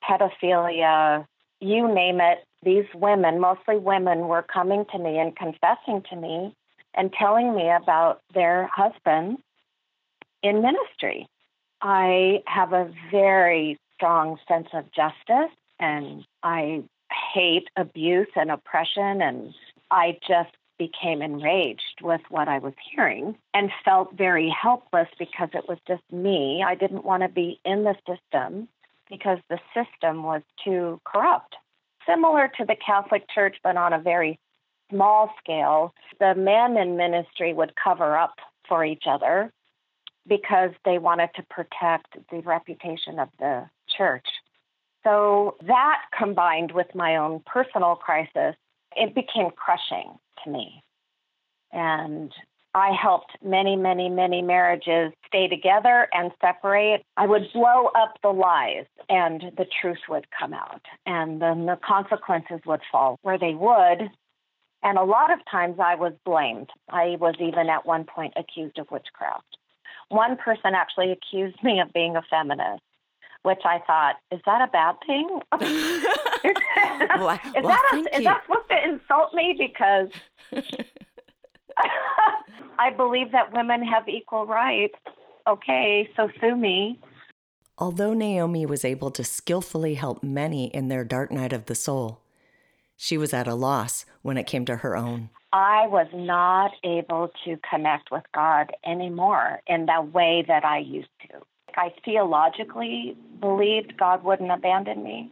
pedophilia, 0.03 1.27
you 1.61 1.93
name 1.93 2.21
it. 2.21 2.39
These 2.63 2.87
women, 2.95 3.41
mostly 3.41 3.77
women, 3.77 4.29
were 4.29 4.43
coming 4.43 4.85
to 4.93 4.99
me 4.99 5.19
and 5.19 5.37
confessing 5.37 6.03
to 6.11 6.17
me 6.17 6.55
and 6.95 7.13
telling 7.13 7.55
me 7.55 7.71
about 7.71 8.21
their 8.35 8.69
husbands 8.75 9.41
in 10.43 10.63
ministry. 10.63 11.29
I 11.81 12.43
have 12.47 12.73
a 12.73 12.93
very 13.11 13.79
strong 13.95 14.39
sense 14.49 14.69
of 14.73 14.85
justice 14.93 15.55
and 15.79 16.25
I 16.43 16.83
hate 17.33 17.69
abuse 17.77 18.29
and 18.35 18.51
oppression 18.51 19.23
and 19.23 19.55
I 19.91 20.19
just 20.27 20.51
became 20.79 21.23
enraged 21.23 22.01
with 22.03 22.21
what 22.29 22.49
I 22.49 22.59
was 22.59 22.75
hearing 22.91 23.37
and 23.55 23.71
felt 23.85 24.13
very 24.15 24.49
helpless 24.49 25.09
because 25.19 25.49
it 25.53 25.69
was 25.69 25.79
just 25.87 26.03
me. 26.13 26.63
I 26.67 26.75
didn't 26.75 27.05
want 27.05 27.23
to 27.23 27.29
be 27.29 27.61
in 27.65 27.85
the 27.85 27.97
system 28.07 28.69
because 29.11 29.39
the 29.49 29.59
system 29.75 30.23
was 30.23 30.43
too 30.65 31.01
corrupt. 31.05 31.57
Similar 32.07 32.51
to 32.59 32.65
the 32.65 32.77
Catholic 32.77 33.29
Church, 33.29 33.57
but 33.63 33.77
on 33.77 33.93
a 33.93 33.99
very 33.99 34.39
small 34.91 35.35
scale, 35.43 35.95
the 36.21 36.35
men 36.35 36.77
in 36.77 36.97
ministry 36.97 37.53
would 37.53 37.75
cover 37.77 38.17
up 38.17 38.37
for 38.69 38.85
each 38.85 39.05
other 39.07 39.53
because 40.27 40.71
they 40.85 40.99
wanted 40.99 41.31
to 41.37 41.43
protect 41.43 42.17
the 42.31 42.41
reputation 42.41 43.19
of 43.19 43.29
the 43.39 43.69
church. 43.89 44.27
So 45.05 45.57
that 45.67 46.03
combined 46.17 46.73
with 46.73 46.95
my 46.95 47.17
own 47.17 47.41
personal 47.47 47.97
crisis, 47.97 48.57
it 48.97 49.15
became 49.15 49.51
crushing 49.51 50.19
to 50.45 50.51
me. 50.51 50.83
And 51.73 52.33
I 52.75 52.93
helped 52.93 53.33
many, 53.43 53.77
many, 53.77 54.09
many 54.09 54.43
marriages 54.43 55.13
stay 55.27 55.49
together 55.49 56.09
and 56.13 56.31
separate. 56.41 57.03
I 57.17 57.27
would 57.27 57.53
blow 57.53 57.87
up 57.97 58.15
the 58.23 58.29
lies 58.29 58.87
and 59.09 59.53
the 59.57 59.67
truth 59.81 59.99
would 60.09 60.27
come 60.39 60.53
out. 60.53 60.83
And 61.07 61.41
then 61.41 61.67
the 61.67 61.79
consequences 61.85 62.61
would 62.67 62.81
fall 62.91 63.19
where 63.23 63.39
they 63.39 63.55
would. 63.55 64.11
And 64.83 64.97
a 64.97 65.03
lot 65.03 65.33
of 65.33 65.41
times 65.51 65.77
I 65.81 65.97
was 65.97 66.13
blamed. 66.25 66.71
I 66.89 67.17
was 67.19 67.35
even 67.41 67.69
at 67.69 67.87
one 67.87 68.05
point 68.05 68.35
accused 68.37 68.79
of 68.79 68.91
witchcraft. 68.91 69.57
One 70.09 70.37
person 70.37 70.75
actually 70.75 71.11
accused 71.11 71.63
me 71.63 71.81
of 71.81 71.93
being 71.93 72.17
a 72.17 72.23
feminist, 72.31 72.83
which 73.43 73.61
I 73.65 73.79
thought, 73.87 74.17
is 74.31 74.41
that 74.47 74.63
a 74.63 74.67
bad 74.67 74.97
thing? 75.07 75.41
well, 77.19 77.31
is, 77.35 77.63
well, 77.63 77.69
that 77.69 77.93
a, 77.95 78.19
is 78.19 78.25
that 78.25 78.43
supposed 78.47 78.69
to 78.71 78.89
insult 78.89 79.35
me? 79.35 79.55
Because 79.59 80.09
I 82.79 82.91
believe 82.91 83.33
that 83.33 83.53
women 83.53 83.83
have 83.83 84.09
equal 84.09 84.47
rights. 84.47 84.99
Okay, 85.47 86.09
so 86.17 86.29
sue 86.41 86.57
me. 86.57 86.99
Although 87.79 88.13
Naomi 88.13 88.67
was 88.67 88.85
able 88.85 89.11
to 89.13 89.25
skillfully 89.25 89.95
help 89.95 90.23
many 90.23 90.67
in 90.67 90.89
their 90.89 91.05
dark 91.05 91.31
night 91.31 91.53
of 91.53 91.67
the 91.67 91.75
soul, 91.75 92.21
she 92.97 93.17
was 93.17 93.33
at 93.33 93.47
a 93.47 93.55
loss 93.55 94.05
when 94.23 94.37
it 94.37 94.49
came 94.49 94.65
to 94.67 94.77
her 94.77 94.97
own. 94.97 95.31
I 95.53 95.87
was 95.87 96.09
not 96.13 96.73
able 96.85 97.31
to 97.45 97.59
connect 97.71 98.11
with 98.11 98.25
God 98.35 98.73
anymore 98.85 99.63
in 99.67 99.87
the 99.87 100.03
way 100.03 100.45
that 100.47 100.65
I 100.65 100.79
used 100.79 101.09
to. 101.31 101.41
I 101.77 101.93
theologically 102.05 103.17
believed 103.41 103.97
God 103.99 104.25
wouldn't 104.25 104.51
abandon 104.51 105.03
me, 105.03 105.31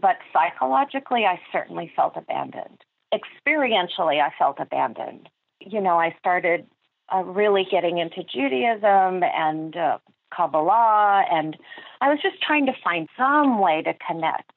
but 0.00 0.16
psychologically, 0.32 1.24
I 1.24 1.40
certainly 1.52 1.92
felt 1.94 2.16
abandoned. 2.16 2.82
Experientially, 3.12 4.20
I 4.20 4.32
felt 4.38 4.56
abandoned. 4.58 5.28
You 5.60 5.80
know, 5.80 5.98
I 5.98 6.14
started 6.18 6.66
uh, 7.14 7.22
really 7.22 7.66
getting 7.70 7.98
into 7.98 8.24
Judaism 8.24 9.22
and 9.22 9.76
uh, 9.76 9.98
Kabbalah, 10.34 11.24
and 11.30 11.56
I 12.00 12.08
was 12.08 12.18
just 12.22 12.42
trying 12.42 12.66
to 12.66 12.72
find 12.82 13.08
some 13.16 13.60
way 13.60 13.82
to 13.82 13.94
connect. 14.06 14.50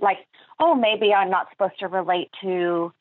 Like, 0.00 0.18
oh, 0.60 0.74
maybe 0.74 1.14
I'm 1.14 1.30
not 1.30 1.48
supposed 1.50 1.78
to 1.80 1.88
relate 1.88 2.30
to 2.42 2.92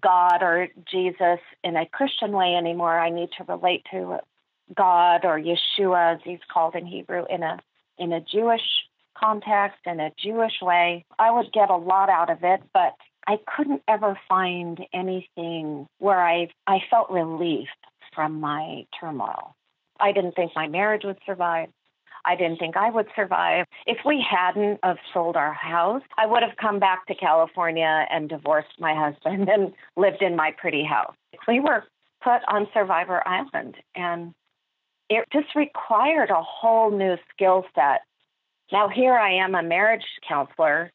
God 0.00 0.42
or 0.42 0.68
Jesus 0.90 1.40
in 1.62 1.76
a 1.76 1.86
Christian 1.86 2.32
way 2.32 2.54
anymore. 2.54 2.98
I 2.98 3.10
need 3.10 3.30
to 3.38 3.44
relate 3.44 3.84
to 3.92 4.18
God 4.76 5.24
or 5.24 5.38
Yeshua, 5.38 6.14
as 6.14 6.20
he's 6.24 6.40
called 6.52 6.74
in 6.74 6.86
Hebrew, 6.86 7.24
in 7.28 7.42
a 7.42 7.58
in 7.98 8.12
a 8.12 8.20
Jewish 8.20 8.62
context 9.16 9.78
in 9.86 10.00
a 10.00 10.10
Jewish 10.18 10.60
way. 10.60 11.04
I 11.18 11.30
would 11.30 11.52
get 11.52 11.70
a 11.70 11.76
lot 11.76 12.08
out 12.08 12.30
of 12.30 12.38
it, 12.42 12.62
but 12.72 12.94
I 13.26 13.38
couldn't 13.56 13.82
ever 13.88 14.18
find 14.28 14.80
anything 14.92 15.86
where 15.98 16.20
I 16.20 16.48
I 16.66 16.78
felt 16.90 17.10
relief 17.10 17.68
from 18.14 18.40
my 18.40 18.86
turmoil. 18.98 19.54
I 20.00 20.12
didn't 20.12 20.34
think 20.34 20.52
my 20.54 20.68
marriage 20.68 21.04
would 21.04 21.18
survive. 21.24 21.68
I 22.26 22.36
didn't 22.36 22.58
think 22.58 22.76
I 22.76 22.90
would 22.90 23.06
survive. 23.14 23.66
If 23.86 23.98
we 24.04 24.24
hadn't 24.28 24.80
have 24.82 24.96
sold 25.12 25.36
our 25.36 25.52
house, 25.52 26.02
I 26.16 26.26
would 26.26 26.42
have 26.42 26.56
come 26.56 26.78
back 26.78 27.06
to 27.06 27.14
California 27.14 28.06
and 28.10 28.28
divorced 28.28 28.80
my 28.80 28.94
husband 28.94 29.48
and 29.52 29.72
lived 29.96 30.22
in 30.22 30.36
my 30.36 30.52
pretty 30.56 30.84
house. 30.84 31.14
We 31.46 31.60
were 31.60 31.84
put 32.22 32.40
on 32.48 32.66
Survivor 32.72 33.26
Island 33.26 33.76
and 33.94 34.34
it 35.08 35.24
just 35.32 35.54
required 35.54 36.30
a 36.30 36.42
whole 36.42 36.90
new 36.90 37.16
skill 37.32 37.64
set. 37.74 38.02
Now 38.72 38.88
here 38.88 39.14
I 39.14 39.34
am 39.34 39.54
a 39.54 39.62
marriage 39.62 40.04
counselor 40.26 40.90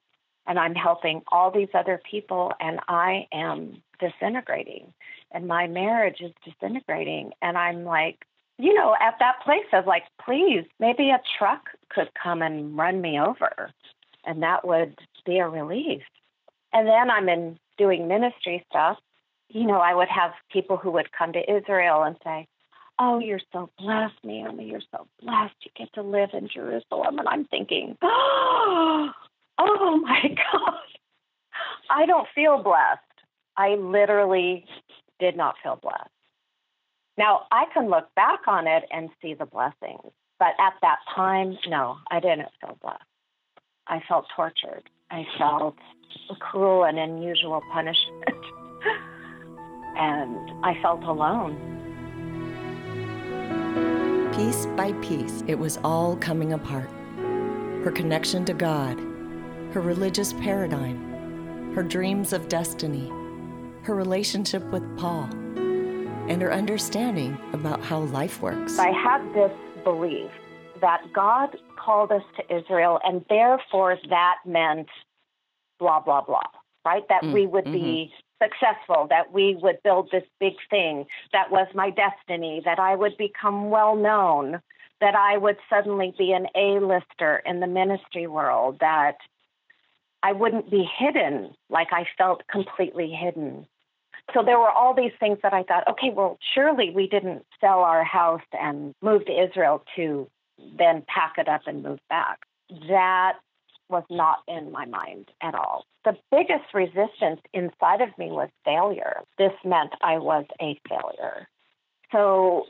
and 0.47 0.57
I'm 0.57 0.75
helping 0.75 1.21
all 1.31 1.51
these 1.51 1.69
other 1.73 2.01
people 2.09 2.51
and 2.59 2.79
I 2.87 3.27
am 3.31 3.81
disintegrating 3.99 4.93
and 5.31 5.47
my 5.47 5.67
marriage 5.67 6.21
is 6.21 6.31
disintegrating 6.43 7.31
and 7.41 7.57
I'm 7.57 7.83
like 7.83 8.25
you 8.59 8.73
know, 8.73 8.93
at 8.99 9.15
that 9.19 9.41
place 9.43 9.65
of 9.71 9.87
like, 9.87 10.03
please, 10.23 10.65
maybe 10.79 11.09
a 11.09 11.21
truck 11.37 11.69
could 11.89 12.09
come 12.21 12.41
and 12.41 12.77
run 12.77 12.99
me 12.99 13.17
over, 13.17 13.71
and 14.25 14.43
that 14.43 14.67
would 14.67 14.99
be 15.25 15.37
a 15.39 15.47
relief. 15.47 16.01
And 16.73 16.85
then 16.85 17.09
I'm 17.09 17.29
in 17.29 17.57
doing 17.77 18.09
ministry 18.09 18.63
stuff. 18.69 18.97
You 19.47 19.65
know, 19.65 19.79
I 19.79 19.95
would 19.95 20.09
have 20.09 20.31
people 20.51 20.75
who 20.75 20.91
would 20.91 21.11
come 21.13 21.31
to 21.33 21.51
Israel 21.51 22.03
and 22.03 22.17
say, 22.21 22.47
Oh, 23.01 23.19
you're 23.19 23.39
so 23.53 23.69
blessed, 23.79 24.15
Naomi. 24.23 24.65
You're 24.65 24.81
so 24.91 25.07
blessed. 25.21 25.55
You 25.61 25.71
get 25.77 25.93
to 25.93 26.01
live 26.01 26.31
in 26.33 26.49
Jerusalem. 26.53 27.17
And 27.17 27.27
I'm 27.27 27.45
thinking, 27.45 27.97
Oh, 28.01 29.09
oh 29.57 29.97
my 29.97 30.21
God. 30.27 30.73
I 31.89 32.05
don't 32.05 32.27
feel 32.35 32.61
blessed. 32.61 32.99
I 33.57 33.75
literally 33.75 34.65
did 35.19 35.35
not 35.37 35.55
feel 35.63 35.79
blessed. 35.81 36.09
Now, 37.17 37.47
I 37.51 37.65
can 37.73 37.89
look 37.89 38.13
back 38.15 38.41
on 38.47 38.67
it 38.67 38.83
and 38.91 39.09
see 39.21 39.33
the 39.33 39.45
blessings, 39.45 40.13
but 40.37 40.53
at 40.59 40.73
that 40.81 40.99
time, 41.13 41.57
no, 41.67 41.97
I 42.09 42.21
didn't 42.21 42.47
feel 42.61 42.77
blessed. 42.81 43.03
I 43.87 44.01
felt 44.07 44.25
tortured. 44.35 44.83
I 45.11 45.25
felt 45.37 45.75
a 46.29 46.35
cruel 46.35 46.85
and 46.85 46.97
unusual 46.97 47.61
punishment. 47.73 48.23
and 49.97 50.65
I 50.65 50.79
felt 50.81 51.03
alone. 51.03 51.78
Piece 54.39 54.67
by 54.77 54.93
piece, 55.01 55.43
it 55.47 55.59
was 55.59 55.77
all 55.83 56.15
coming 56.15 56.53
apart. 56.53 56.89
Her 57.83 57.91
connection 57.91 58.45
to 58.45 58.53
God, 58.53 58.97
her 59.73 59.81
religious 59.81 60.31
paradigm, 60.31 61.73
her 61.75 61.83
dreams 61.83 62.31
of 62.31 62.47
destiny, 62.47 63.09
her 63.81 63.93
relationship 63.93 64.63
with 64.71 64.97
Paul 64.97 65.25
and 66.29 66.41
her 66.41 66.53
understanding 66.53 67.37
about 67.51 67.83
how 67.83 67.99
life 67.99 68.41
works. 68.41 68.79
I 68.79 68.91
had 68.91 69.21
this 69.33 69.51
belief 69.83 70.31
that 70.79 71.01
God 71.13 71.57
called 71.75 72.13
us 72.13 72.23
to 72.37 72.55
Israel, 72.55 73.01
and 73.03 73.25
therefore 73.27 73.97
that 74.09 74.37
meant 74.45 74.87
blah, 75.79 75.99
blah, 75.99 76.21
blah, 76.21 76.39
right? 76.85 77.03
That 77.09 77.23
mm, 77.23 77.33
we 77.33 77.45
would 77.45 77.65
mm-hmm. 77.65 77.73
be 77.73 78.13
successful, 78.41 79.07
that 79.09 79.31
we 79.31 79.55
would 79.61 79.81
build 79.83 80.09
this 80.11 80.23
big 80.39 80.53
thing, 80.69 81.05
that 81.33 81.51
was 81.51 81.67
my 81.73 81.89
destiny, 81.89 82.61
that 82.65 82.79
I 82.79 82.95
would 82.95 83.17
become 83.17 83.69
well 83.69 83.95
known, 83.95 84.61
that 85.01 85.15
I 85.15 85.37
would 85.37 85.57
suddenly 85.69 86.13
be 86.17 86.31
an 86.31 86.47
A-lister 86.55 87.41
in 87.45 87.59
the 87.59 87.67
ministry 87.67 88.27
world, 88.27 88.77
that 88.79 89.17
I 90.23 90.33
wouldn't 90.33 90.69
be 90.69 90.89
hidden 90.97 91.53
like 91.69 91.89
I 91.91 92.05
felt 92.17 92.47
completely 92.47 93.09
hidden 93.09 93.67
so 94.33 94.43
there 94.43 94.59
were 94.59 94.69
all 94.69 94.93
these 94.93 95.11
things 95.19 95.39
that 95.43 95.53
I 95.53 95.63
thought, 95.63 95.87
okay, 95.87 96.11
well, 96.11 96.37
surely 96.53 96.91
we 96.91 97.07
didn't 97.07 97.45
sell 97.59 97.79
our 97.79 98.03
house 98.03 98.41
and 98.53 98.93
move 99.01 99.25
to 99.25 99.31
Israel 99.31 99.83
to 99.95 100.29
then 100.77 101.03
pack 101.07 101.35
it 101.37 101.47
up 101.47 101.61
and 101.65 101.83
move 101.83 101.99
back. 102.09 102.39
That 102.89 103.39
was 103.89 104.03
not 104.09 104.39
in 104.47 104.71
my 104.71 104.85
mind 104.85 105.29
at 105.41 105.55
all. 105.55 105.85
The 106.05 106.17
biggest 106.31 106.73
resistance 106.73 107.41
inside 107.53 108.01
of 108.01 108.17
me 108.17 108.31
was 108.31 108.49
failure. 108.63 109.21
This 109.37 109.51
meant 109.65 109.91
I 110.01 110.17
was 110.17 110.45
a 110.61 110.79
failure. 110.87 111.47
So 112.11 112.65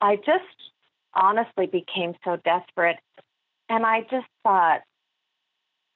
I 0.00 0.16
just 0.16 0.72
honestly 1.14 1.66
became 1.66 2.14
so 2.24 2.36
desperate. 2.44 2.98
And 3.68 3.86
I 3.86 4.00
just 4.02 4.26
thought, 4.42 4.80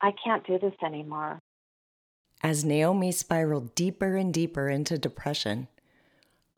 I 0.01 0.13
can't 0.23 0.47
do 0.47 0.59
this 0.59 0.75
anymore. 0.85 1.41
As 2.43 2.65
Naomi 2.65 3.13
spiraled 3.13 3.75
deeper 3.75 4.17
and 4.17 4.33
deeper 4.33 4.69
into 4.69 4.99
depression, 4.99 5.69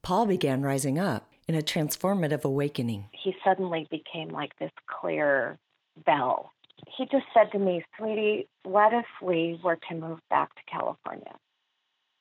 Paul 0.03 0.27
began 0.27 0.63
rising 0.63 0.99
up 0.99 1.33
in 1.47 1.55
a 1.55 1.63
transformative 1.63 2.45
awakening. 2.45 3.07
He 3.13 3.35
suddenly 3.45 3.87
became 3.91 4.29
like 4.29 4.57
this 4.59 4.73
clear 4.87 5.59
bell. 6.05 6.53
He 6.97 7.05
just 7.07 7.27
said 7.35 7.53
to 7.53 7.59
me, 7.59 7.85
Sweetie, 7.97 8.49
what 8.65 8.93
if 8.93 9.07
we 9.23 9.61
were 9.63 9.79
to 9.89 9.95
move 9.95 10.19
back 10.31 10.55
to 10.55 10.63
California? 10.71 11.35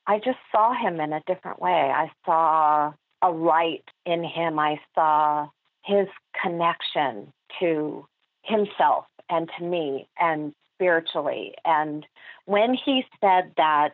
I 0.06 0.20
just 0.20 0.38
saw 0.52 0.74
him 0.74 1.00
in 1.00 1.14
a 1.14 1.22
different 1.28 1.62
way. 1.62 1.92
I 1.94 2.10
saw 2.26 2.94
a 3.22 3.30
light 3.30 3.84
in 4.06 4.24
him. 4.24 4.60
I 4.60 4.80
saw 4.96 5.50
his 5.84 6.08
connection 6.42 7.34
to 7.60 8.06
himself 8.44 9.06
and 9.30 9.50
to 9.58 9.66
me 9.66 10.08
and 10.20 10.54
spiritually. 10.74 11.54
And 11.66 12.06
when 12.46 12.74
he 12.74 13.04
said 13.20 13.52
that 13.58 13.90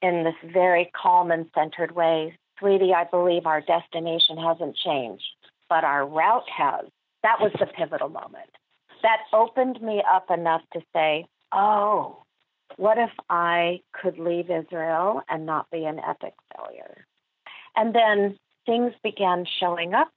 in 0.00 0.24
this 0.24 0.52
very 0.52 0.90
calm 1.00 1.30
and 1.30 1.46
centered 1.54 1.94
way, 1.94 2.36
sweetie, 2.58 2.92
I 2.92 3.04
believe 3.04 3.46
our 3.46 3.60
destination 3.60 4.36
hasn't 4.38 4.76
changed, 4.76 5.24
but 5.68 5.84
our 5.84 6.06
route 6.06 6.48
has. 6.48 6.86
That 7.22 7.40
was 7.40 7.52
the 7.58 7.66
pivotal 7.66 8.08
moment. 8.08 8.50
That 9.02 9.18
opened 9.32 9.82
me 9.82 10.02
up 10.08 10.30
enough 10.30 10.62
to 10.72 10.80
say, 10.92 11.26
oh, 11.52 12.22
what 12.76 12.98
if 12.98 13.10
I 13.28 13.80
could 13.92 14.18
leave 14.18 14.50
Israel 14.50 15.22
and 15.28 15.44
not 15.46 15.70
be 15.70 15.84
an 15.84 15.98
epic 15.98 16.34
failure? 16.56 17.06
And 17.76 17.94
then 17.94 18.38
things 18.66 18.92
began 19.02 19.46
showing 19.60 19.94
up 19.94 20.08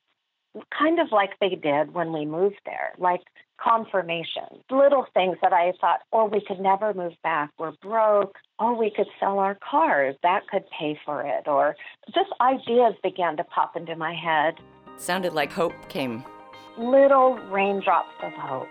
kind 0.77 0.99
of 0.99 1.11
like 1.11 1.31
they 1.39 1.55
did 1.55 1.93
when 1.93 2.13
we 2.13 2.25
moved 2.25 2.59
there, 2.65 2.93
like 2.97 3.21
confirmation. 3.57 4.43
Little 4.69 5.05
things 5.13 5.37
that 5.41 5.53
I 5.53 5.73
thought, 5.79 6.01
oh, 6.13 6.25
we 6.25 6.41
could 6.45 6.59
never 6.59 6.93
move 6.93 7.13
back. 7.23 7.51
We're 7.57 7.73
broke. 7.81 8.35
Oh, 8.59 8.73
we 8.73 8.89
could 8.89 9.07
sell 9.19 9.39
our 9.39 9.57
cars. 9.67 10.15
That 10.23 10.47
could 10.47 10.63
pay 10.77 10.99
for 11.05 11.23
it. 11.23 11.47
Or 11.47 11.75
just 12.13 12.29
ideas 12.39 12.93
began 13.03 13.37
to 13.37 13.43
pop 13.43 13.75
into 13.75 13.95
my 13.95 14.13
head. 14.13 14.55
Sounded 14.97 15.33
like 15.33 15.51
hope 15.51 15.89
came. 15.89 16.23
Little 16.77 17.37
raindrops 17.49 18.09
of 18.21 18.33
hope. 18.33 18.67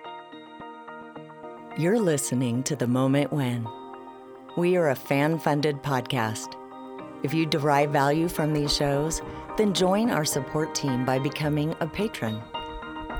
You're 1.79 1.99
listening 1.99 2.63
to 2.65 2.77
The 2.77 2.87
Moment 2.87 3.33
When. 3.33 3.67
We 4.59 4.77
are 4.77 4.91
a 4.91 4.95
fan 4.95 5.39
funded 5.39 5.83
podcast. 5.83 6.55
If 7.23 7.33
you 7.33 7.47
derive 7.47 7.93
value 7.93 8.29
from 8.29 8.53
these 8.53 8.77
shows, 8.77 9.23
then 9.57 9.73
join 9.73 10.11
our 10.11 10.27
support 10.27 10.75
team 10.75 11.07
by 11.07 11.19
becoming 11.19 11.75
a 11.81 11.87
patron. 11.87 12.43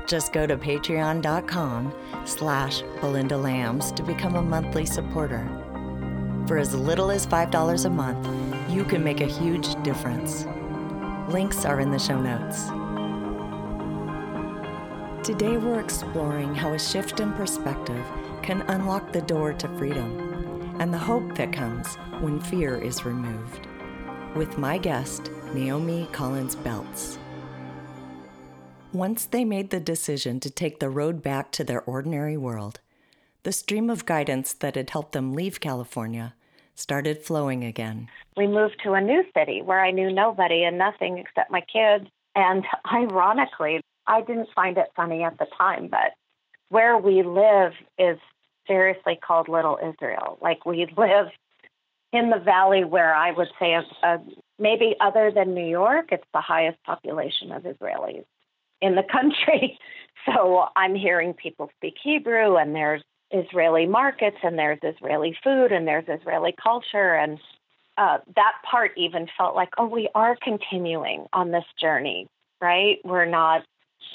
Just 0.07 0.33
go 0.33 0.45
to 0.45 0.55
patreon.com 0.55 1.91
slash 2.25 2.83
Belinda 3.01 3.37
Lams 3.37 3.91
to 3.93 4.03
become 4.03 4.35
a 4.35 4.41
monthly 4.43 4.85
supporter. 4.85 5.43
For 6.45 6.59
as 6.59 6.75
little 6.75 7.09
as 7.09 7.25
$5 7.25 7.85
a 7.85 7.89
month, 7.89 8.69
you 8.69 8.83
can 8.85 9.03
make 9.03 9.21
a 9.21 9.25
huge 9.25 9.81
difference. 9.81 10.45
Links 11.27 11.65
are 11.65 11.79
in 11.79 11.89
the 11.89 11.97
show 11.97 12.21
notes. 12.21 12.69
Today, 15.25 15.57
we're 15.57 15.79
exploring 15.79 16.53
how 16.53 16.73
a 16.73 16.79
shift 16.79 17.19
in 17.19 17.33
perspective 17.33 18.05
can 18.43 18.61
unlock 18.67 19.11
the 19.11 19.23
door 19.23 19.53
to 19.53 19.67
freedom 19.69 20.77
and 20.79 20.93
the 20.93 20.99
hope 20.99 21.33
that 21.33 21.51
comes 21.51 21.95
when 22.21 22.39
fear 22.39 22.75
is 22.75 23.05
removed. 23.05 23.65
With 24.35 24.59
my 24.59 24.77
guest, 24.77 25.31
Naomi 25.51 26.07
Collins 26.11 26.55
Beltz. 26.55 27.17
Once 28.93 29.25
they 29.25 29.43
made 29.43 29.71
the 29.71 29.79
decision 29.79 30.39
to 30.41 30.51
take 30.51 30.79
the 30.79 30.91
road 30.91 31.23
back 31.23 31.51
to 31.53 31.63
their 31.63 31.81
ordinary 31.81 32.37
world, 32.37 32.79
the 33.41 33.51
stream 33.51 33.89
of 33.89 34.05
guidance 34.05 34.53
that 34.53 34.75
had 34.75 34.91
helped 34.91 35.13
them 35.13 35.33
leave 35.33 35.59
California 35.59 36.35
started 36.75 37.23
flowing 37.23 37.63
again. 37.63 38.09
We 38.37 38.45
moved 38.45 38.79
to 38.83 38.93
a 38.93 39.01
new 39.01 39.23
city 39.35 39.63
where 39.63 39.83
I 39.83 39.89
knew 39.89 40.11
nobody 40.11 40.65
and 40.65 40.77
nothing 40.77 41.17
except 41.17 41.49
my 41.49 41.61
kids. 41.61 42.05
And 42.35 42.63
ironically, 42.93 43.81
I 44.07 44.21
didn't 44.21 44.49
find 44.55 44.77
it 44.77 44.87
funny 44.95 45.23
at 45.23 45.37
the 45.37 45.47
time, 45.57 45.87
but 45.89 46.13
where 46.69 46.97
we 46.97 47.23
live 47.23 47.73
is 47.97 48.17
seriously 48.67 49.19
called 49.21 49.47
Little 49.47 49.77
Israel. 49.77 50.37
Like 50.41 50.65
we 50.65 50.87
live 50.97 51.27
in 52.13 52.29
the 52.29 52.39
valley 52.39 52.83
where 52.83 53.13
I 53.13 53.31
would 53.31 53.49
say, 53.59 53.77
maybe 54.57 54.95
other 55.01 55.31
than 55.33 55.53
New 55.53 55.67
York, 55.67 56.09
it's 56.11 56.27
the 56.33 56.41
highest 56.41 56.81
population 56.83 57.51
of 57.51 57.63
Israelis 57.63 58.25
in 58.81 58.95
the 58.95 59.03
country. 59.11 59.77
So 60.25 60.65
I'm 60.75 60.95
hearing 60.95 61.33
people 61.33 61.69
speak 61.77 61.95
Hebrew, 62.01 62.55
and 62.55 62.73
there's 62.73 63.03
Israeli 63.31 63.85
markets, 63.85 64.37
and 64.43 64.57
there's 64.57 64.79
Israeli 64.81 65.37
food, 65.43 65.71
and 65.71 65.87
there's 65.87 66.05
Israeli 66.07 66.55
culture. 66.61 67.15
And 67.15 67.39
uh, 67.97 68.19
that 68.35 68.53
part 68.69 68.91
even 68.97 69.27
felt 69.37 69.55
like, 69.55 69.69
oh, 69.77 69.87
we 69.87 70.09
are 70.15 70.37
continuing 70.41 71.25
on 71.33 71.51
this 71.51 71.65
journey, 71.79 72.27
right? 72.61 72.97
We're 73.03 73.25
not 73.25 73.63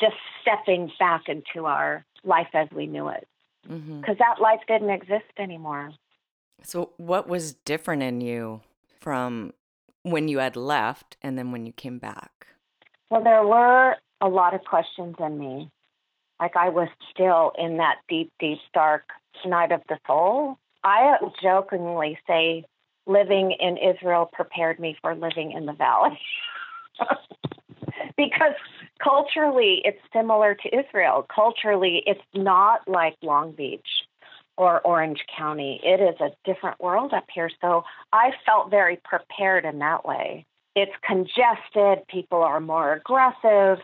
just 0.00 0.16
stepping 0.42 0.90
back 0.98 1.22
into 1.28 1.66
our 1.66 2.04
life 2.24 2.48
as 2.54 2.68
we 2.74 2.86
knew 2.86 3.08
it. 3.08 3.26
Because 3.62 3.80
mm-hmm. 3.80 4.12
that 4.18 4.40
life 4.40 4.60
didn't 4.66 4.90
exist 4.90 5.32
anymore. 5.38 5.92
So, 6.62 6.90
what 6.96 7.28
was 7.28 7.54
different 7.54 8.02
in 8.02 8.20
you 8.20 8.60
from 9.00 9.52
when 10.02 10.28
you 10.28 10.38
had 10.38 10.56
left 10.56 11.16
and 11.22 11.36
then 11.38 11.52
when 11.52 11.66
you 11.66 11.72
came 11.72 11.98
back? 11.98 12.46
Well, 13.10 13.22
there 13.22 13.46
were 13.46 13.96
a 14.20 14.28
lot 14.28 14.54
of 14.54 14.64
questions 14.64 15.16
in 15.18 15.38
me. 15.38 15.70
Like 16.38 16.56
I 16.56 16.70
was 16.70 16.88
still 17.12 17.52
in 17.58 17.76
that 17.78 17.96
deep, 18.08 18.32
deep, 18.40 18.58
dark 18.72 19.04
night 19.44 19.72
of 19.72 19.82
the 19.88 19.98
soul. 20.06 20.58
I 20.84 21.16
jokingly 21.42 22.18
say 22.26 22.64
living 23.06 23.54
in 23.58 23.76
Israel 23.76 24.30
prepared 24.32 24.78
me 24.78 24.96
for 25.02 25.14
living 25.14 25.52
in 25.52 25.66
the 25.66 25.72
valley. 25.72 26.18
because 28.16 28.54
culturally, 29.02 29.82
it's 29.84 30.00
similar 30.12 30.54
to 30.54 30.78
Israel. 30.78 31.26
Culturally, 31.34 32.02
it's 32.06 32.20
not 32.34 32.80
like 32.86 33.16
Long 33.22 33.52
Beach 33.52 33.86
or 34.56 34.80
Orange 34.80 35.20
County. 35.36 35.80
It 35.82 36.00
is 36.00 36.20
a 36.20 36.30
different 36.44 36.80
world 36.80 37.12
up 37.12 37.26
here. 37.32 37.50
So 37.60 37.84
I 38.12 38.30
felt 38.44 38.70
very 38.70 39.00
prepared 39.02 39.64
in 39.64 39.78
that 39.78 40.04
way. 40.04 40.46
It's 40.76 40.92
congested, 41.02 42.06
people 42.08 42.42
are 42.42 42.60
more 42.60 42.92
aggressive, 42.92 43.78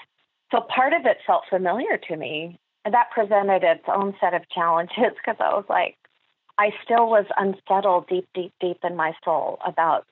so 0.51 0.61
part 0.61 0.93
of 0.93 1.07
it 1.07 1.19
felt 1.27 1.45
familiar 1.51 1.99
to 2.09 2.17
me. 2.17 2.59
And 2.85 2.95
that 2.95 3.11
presented 3.11 3.65
its 3.65 3.85
own 3.93 4.15
set 4.21 4.35
of 4.35 4.49
challenges 4.51 4.95
because 5.17 5.37
I 5.41 5.55
was 5.55 5.65
like, 5.69 5.97
I 6.59 6.71
still 6.85 7.09
was 7.09 7.27
unsettled 7.37 8.07
deep, 8.09 8.29
deep, 8.35 8.53
deep 8.61 8.79
in 8.85 8.97
my 8.97 9.13
soul 9.25 9.59
about 9.67 10.07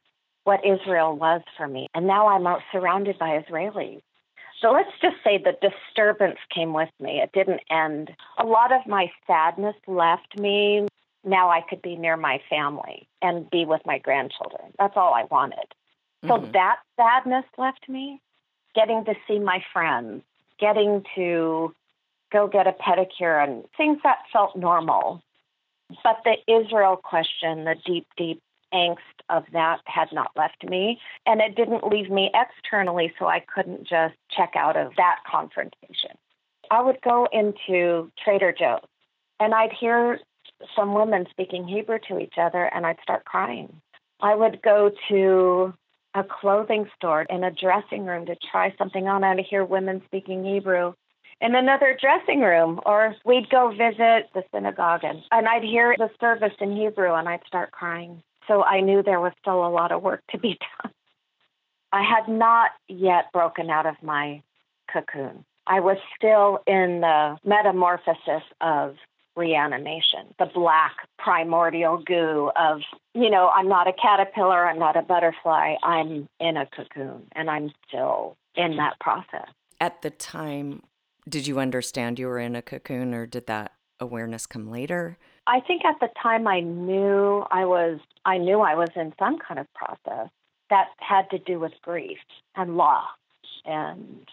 what 0.45 0.61
Israel 0.65 1.17
was 1.17 1.41
for 1.57 1.67
me. 1.67 1.89
And 1.95 2.07
now 2.07 2.29
I'm 2.29 2.47
out 2.47 2.61
surrounded 2.71 3.19
by 3.19 3.41
Israelis. 3.41 4.03
So 4.65 4.73
let's 4.73 4.89
just 5.03 5.17
say 5.23 5.37
the 5.37 5.59
disturbance 5.61 6.39
came 6.49 6.73
with 6.73 6.89
me. 6.99 7.21
It 7.21 7.33
didn't 7.35 7.61
end. 7.71 8.11
A 8.39 8.47
lot 8.47 8.73
of 8.73 8.87
my 8.87 9.13
sadness 9.27 9.75
left 9.87 10.39
me. 10.39 10.89
Now 11.23 11.51
I 11.51 11.61
could 11.69 11.83
be 11.83 11.97
near 11.97 12.17
my 12.17 12.41
family 12.49 13.07
and 13.21 13.51
be 13.51 13.67
with 13.67 13.83
my 13.85 13.99
grandchildren. 13.99 14.73
That's 14.79 14.97
all 14.97 15.13
I 15.13 15.25
wanted. 15.31 15.67
So 16.27 16.39
mm-hmm. 16.39 16.53
that 16.53 16.77
sadness 16.97 17.45
left 17.59 17.87
me 17.91 18.23
getting 18.75 19.05
to 19.05 19.15
see 19.29 19.39
my 19.39 19.63
friends, 19.71 20.23
getting 20.59 21.05
to 21.15 21.75
go 22.33 22.49
get 22.49 22.67
a 22.67 22.73
pedicure, 22.73 23.45
and 23.47 23.65
things 23.77 23.99
that 24.03 24.21
felt 24.33 24.57
normal. 24.57 25.23
But 26.03 26.23
the 26.25 26.37
Israel 26.51 26.97
question, 26.97 27.65
the 27.65 27.77
deep, 27.85 28.07
deep 28.17 28.41
angst 28.75 28.99
of 29.31 29.45
that 29.53 29.81
had 29.87 30.09
not 30.13 30.31
left 30.37 30.65
me. 30.65 31.01
And 31.27 31.41
it 31.41 31.57
didn't 31.57 31.87
leave 31.87 32.11
me 32.11 32.31
externally, 32.35 33.13
so 33.19 33.27
I 33.27 33.41
couldn't 33.41 33.87
just 33.87 34.15
check 34.35 34.55
out 34.57 34.77
of 34.77 34.93
that 34.97 35.17
confrontation. 35.31 36.11
I 36.71 36.83
would 36.83 37.01
go 37.03 37.29
into 37.33 38.11
Trader 38.23 38.55
Joe's 38.59 38.81
and 39.41 39.55
I'd 39.55 39.73
hear 39.73 40.19
some 40.77 40.95
women 40.95 41.27
speaking 41.31 41.67
Hebrew 41.67 41.99
to 42.09 42.19
each 42.19 42.35
other, 42.41 42.65
and 42.75 42.87
I'd 42.87 43.01
start 43.03 43.25
crying. 43.25 43.81
I 44.21 44.35
would 44.35 44.63
go 44.63 44.91
to 45.09 45.75
a 46.15 46.25
clothing 46.25 46.89
store 46.97 47.23
in 47.23 47.45
a 47.45 47.51
dressing 47.51 48.07
room 48.07 48.27
to 48.27 48.37
try 48.51 48.75
something 48.79 49.09
on 49.09 49.25
and 49.25 49.39
to 49.39 49.43
hear 49.43 49.65
women 49.65 50.01
speaking 50.07 50.45
Hebrew 50.45 50.95
in 51.41 51.55
another 51.55 51.99
dressing 52.01 52.41
room 52.41 52.81
or 52.87 53.15
we'd 53.25 53.51
go 53.51 53.71
visit 53.71 54.31
the 54.33 54.45
synagogue 54.55 55.03
and, 55.03 55.23
and 55.33 55.49
I'd 55.49 55.65
hear 55.65 55.97
the 55.99 56.09
service 56.21 56.55
in 56.61 56.77
Hebrew 56.77 57.13
and 57.13 57.29
I'd 57.29 57.45
start 57.47 57.73
crying. 57.73 58.23
So 58.49 58.63
I 58.63 58.81
knew 58.81 59.03
there 59.03 59.21
was 59.21 59.33
still 59.41 59.67
a 59.67 59.69
lot 59.69 59.93
of 59.93 60.03
work 60.03 60.23
to 60.31 60.39
be 60.39 60.59
done. 60.83 60.93
I 61.93 62.03
had 62.03 62.29
not 62.29 62.71
yet 62.89 63.33
broken 63.33 63.71
out 63.71 63.87
of 63.87 63.95
my 64.03 64.43
cocoon. 64.93 65.45
I 65.67 65.81
was 65.81 65.97
still 66.17 66.59
in 66.67 67.01
the 67.01 67.39
metamorphosis 67.45 68.43
of 68.61 68.97
reanimation, 69.37 70.35
the 70.39 70.47
black 70.47 70.93
primordial 71.19 71.99
goo 71.99 72.51
of, 72.57 72.81
you 73.15 73.31
know, 73.31 73.51
I'm 73.55 73.69
not 73.69 73.89
a 73.89 73.93
caterpillar, 73.93 74.67
I'm 74.67 74.79
not 74.79 74.97
a 74.97 75.03
butterfly, 75.03 75.75
I'm 75.83 76.29
in 76.39 76.57
a 76.57 76.67
cocoon, 76.67 77.27
and 77.33 77.51
I'm 77.51 77.73
still 77.89 78.37
in 78.55 78.77
that 78.77 78.99
process. 79.01 79.49
At 79.81 80.03
the 80.03 80.11
time, 80.11 80.83
did 81.29 81.47
you 81.47 81.59
understand 81.59 82.19
you 82.19 82.27
were 82.27 82.39
in 82.39 82.55
a 82.55 82.63
cocoon, 82.63 83.15
or 83.15 83.27
did 83.27 83.47
that 83.47 83.73
awareness 83.99 84.47
come 84.47 84.71
later? 84.71 85.19
I 85.47 85.61
think 85.61 85.85
at 85.85 86.01
the 86.01 86.09
time 86.23 86.47
I 86.47 86.61
knew 86.61 87.45
I 87.51 87.65
was, 87.65 88.01
I 88.25 88.39
knew 88.39 88.61
I 88.61 88.75
was 88.75 88.89
in 88.97 89.13
some 89.19 89.39
kind 89.39 89.61
of 89.61 89.67
process 89.75 90.31
that 90.71 90.89
had 90.99 91.29
to 91.31 91.39
do 91.39 91.61
with 91.61 91.73
grief 91.83 92.19
and 92.57 92.77
loss 92.77 93.11
and 93.65 94.27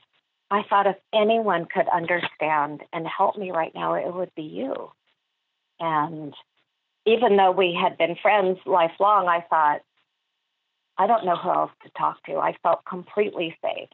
I 0.50 0.64
thought 0.70 0.86
if 0.86 0.98
anyone 1.14 1.66
could 1.66 1.88
understand 1.88 2.82
and 2.92 3.08
help 3.08 3.38
me 3.38 3.52
right 3.52 3.74
now, 3.74 3.94
it 3.94 4.14
would 4.14 4.36
be 4.36 4.44
you. 4.44 4.92
And 5.80 6.34
even 7.06 7.38
though 7.38 7.52
we 7.52 7.78
had 7.82 7.98
been 7.98 8.18
friends 8.22 8.60
lifelong, 8.66 9.28
I 9.28 9.46
thought, 9.50 9.82
I 10.98 11.08
don't 11.08 11.26
know 11.26 11.38
who 11.38 11.50
else 11.50 11.72
to 11.84 11.90
talk 11.98 12.24
to. 12.26 12.36
I 12.36 12.56
felt 12.62 12.84
completely 12.86 13.58
safe 13.64 13.88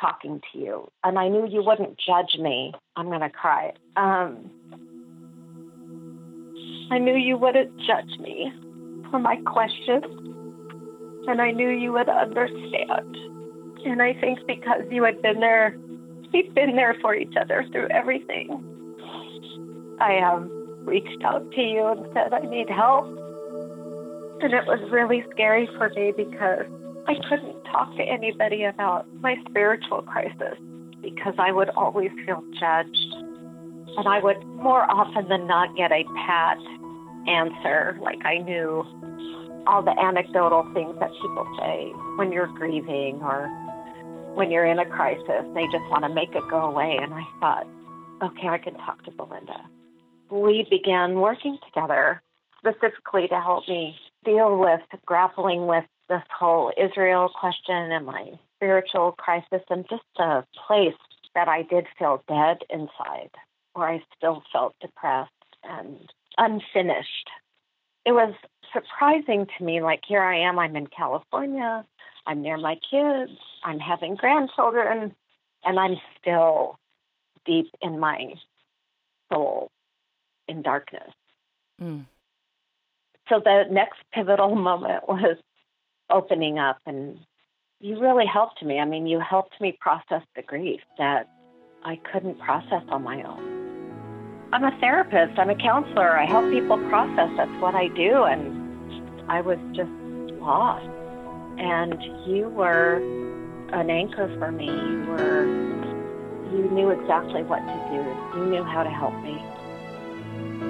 talking 0.00 0.42
to 0.52 0.58
you. 0.58 0.90
And 1.04 1.18
I 1.18 1.28
knew 1.28 1.46
you 1.46 1.62
wouldn't 1.62 1.98
judge 1.98 2.36
me. 2.38 2.74
I'm 2.96 3.06
going 3.06 3.20
to 3.20 3.30
cry. 3.30 3.72
Um, 3.96 4.50
I 6.90 6.98
knew 6.98 7.16
you 7.16 7.36
wouldn't 7.36 7.76
judge 7.78 8.18
me 8.20 8.52
for 9.10 9.18
my 9.18 9.36
questions. 9.44 10.04
And 11.28 11.42
I 11.42 11.50
knew 11.50 11.68
you 11.68 11.92
would 11.92 12.08
understand. 12.08 13.16
And 13.84 14.00
I 14.00 14.14
think 14.20 14.38
because 14.46 14.82
you 14.90 15.02
had 15.02 15.20
been 15.22 15.40
there, 15.40 15.76
we've 16.32 16.52
been 16.54 16.76
there 16.76 16.94
for 17.00 17.14
each 17.14 17.34
other 17.40 17.66
through 17.72 17.88
everything. 17.88 18.62
I 20.00 20.18
um, 20.18 20.50
reached 20.84 21.22
out 21.24 21.50
to 21.52 21.60
you 21.60 21.86
and 21.86 22.06
said, 22.14 22.32
I 22.32 22.40
need 22.40 22.68
help. 22.70 23.06
And 24.42 24.52
it 24.52 24.66
was 24.66 24.80
really 24.90 25.24
scary 25.32 25.66
for 25.78 25.88
me 25.90 26.12
because 26.16 26.66
I 27.08 27.14
couldn't 27.28 27.64
talk 27.64 27.96
to 27.96 28.02
anybody 28.02 28.64
about 28.64 29.06
my 29.20 29.36
spiritual 29.48 30.02
crisis 30.02 30.58
because 31.02 31.34
I 31.38 31.52
would 31.52 31.70
always 31.70 32.10
feel 32.24 32.42
judged. 32.60 33.14
And 33.98 34.06
I 34.06 34.20
would 34.20 34.44
more 34.46 34.88
often 34.90 35.28
than 35.28 35.46
not 35.46 35.74
get 35.76 35.90
a 35.90 36.04
pat 36.26 36.58
answer, 37.28 37.98
like 38.00 38.24
I 38.24 38.38
knew 38.38 38.84
all 39.66 39.82
the 39.82 39.98
anecdotal 39.98 40.62
things 40.74 40.96
that 41.00 41.10
people 41.20 41.46
say 41.58 41.92
when 42.16 42.32
you're 42.32 42.46
grieving 42.46 43.20
or 43.22 43.48
when 44.34 44.50
you're 44.50 44.66
in 44.66 44.78
a 44.78 44.86
crisis. 44.86 45.44
They 45.54 45.64
just 45.64 45.84
want 45.90 46.04
to 46.04 46.08
make 46.08 46.30
it 46.34 46.42
go 46.50 46.58
away. 46.58 46.98
And 47.00 47.12
I 47.12 47.24
thought, 47.40 47.66
okay, 48.22 48.48
I 48.48 48.58
can 48.58 48.74
talk 48.74 49.04
to 49.04 49.10
Belinda. 49.10 49.68
We 50.30 50.66
began 50.70 51.14
working 51.20 51.58
together 51.66 52.22
specifically 52.58 53.28
to 53.28 53.40
help 53.40 53.68
me 53.68 53.96
deal 54.24 54.58
with 54.58 54.80
grappling 55.04 55.66
with 55.66 55.84
this 56.08 56.22
whole 56.36 56.72
Israel 56.76 57.30
question 57.38 57.92
and 57.92 58.06
my 58.06 58.30
spiritual 58.56 59.12
crisis 59.12 59.62
and 59.70 59.84
just 59.88 60.02
a 60.18 60.44
place 60.66 60.94
that 61.34 61.48
I 61.48 61.62
did 61.62 61.86
feel 61.98 62.22
dead 62.28 62.58
inside, 62.70 63.30
where 63.74 63.88
I 63.88 64.02
still 64.16 64.42
felt 64.52 64.74
depressed 64.80 65.30
and 65.62 65.98
unfinished. 66.38 67.30
It 68.04 68.12
was 68.12 68.34
surprising 68.72 69.46
to 69.58 69.64
me, 69.64 69.82
like, 69.82 70.00
here 70.06 70.22
I 70.22 70.40
am, 70.40 70.58
I'm 70.58 70.76
in 70.76 70.86
California, 70.86 71.84
I'm 72.26 72.42
near 72.42 72.56
my 72.56 72.76
kids, 72.90 73.38
I'm 73.64 73.78
having 73.78 74.14
grandchildren, 74.16 75.14
and 75.64 75.78
I'm 75.78 75.96
still 76.20 76.78
deep 77.44 77.70
in 77.80 77.98
my 77.98 78.34
soul 79.32 79.70
in 80.48 80.62
darkness. 80.62 81.10
Mm. 81.80 82.06
So 83.28 83.40
the 83.42 83.64
next 83.70 83.98
pivotal 84.12 84.54
moment 84.54 85.08
was 85.08 85.36
opening 86.10 86.58
up, 86.58 86.78
and 86.86 87.18
you 87.80 88.00
really 88.00 88.26
helped 88.26 88.62
me. 88.62 88.78
I 88.78 88.84
mean, 88.84 89.06
you 89.06 89.20
helped 89.20 89.60
me 89.60 89.76
process 89.80 90.22
the 90.34 90.42
grief 90.42 90.80
that 90.98 91.28
I 91.84 91.98
couldn't 92.12 92.38
process 92.38 92.82
on 92.88 93.02
my 93.02 93.22
own. 93.22 93.55
I'm 94.52 94.64
a 94.64 94.78
therapist, 94.80 95.38
I'm 95.38 95.50
a 95.50 95.56
counselor, 95.56 96.16
I 96.16 96.24
help 96.24 96.50
people 96.50 96.78
process. 96.88 97.30
That's 97.36 97.60
what 97.60 97.74
I 97.74 97.88
do, 97.88 98.24
and 98.24 99.22
I 99.28 99.40
was 99.40 99.58
just 99.72 99.90
lost. 100.40 100.86
And 101.58 102.00
you 102.26 102.48
were 102.48 102.96
an 103.72 103.90
anchor 103.90 104.34
for 104.38 104.52
me. 104.52 104.66
You 104.66 105.04
were 105.08 105.46
you 106.52 106.70
knew 106.70 106.90
exactly 106.90 107.42
what 107.42 107.58
to 107.58 107.88
do. 107.90 108.38
You 108.38 108.46
knew 108.46 108.62
how 108.62 108.84
to 108.84 108.90
help 108.90 109.14
me. 109.22 109.44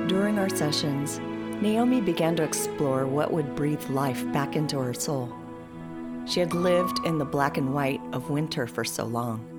During 0.09 0.39
our 0.39 0.49
sessions, 0.49 1.21
Naomi 1.61 2.01
began 2.01 2.35
to 2.37 2.43
explore 2.43 3.07
what 3.07 3.33
would 3.33 3.55
breathe 3.55 3.85
life 3.91 4.25
back 4.33 4.57
into 4.57 4.79
her 4.79 4.95
soul. 4.95 5.31
She 6.27 6.41
had 6.41 6.55
lived 6.55 7.01
in 7.05 7.19
the 7.19 7.25
black 7.25 7.57
and 7.57 7.75
white 7.75 8.01
of 8.13 8.31
winter 8.31 8.67
for 8.67 8.85
so 8.85 9.05
long. 9.05 9.56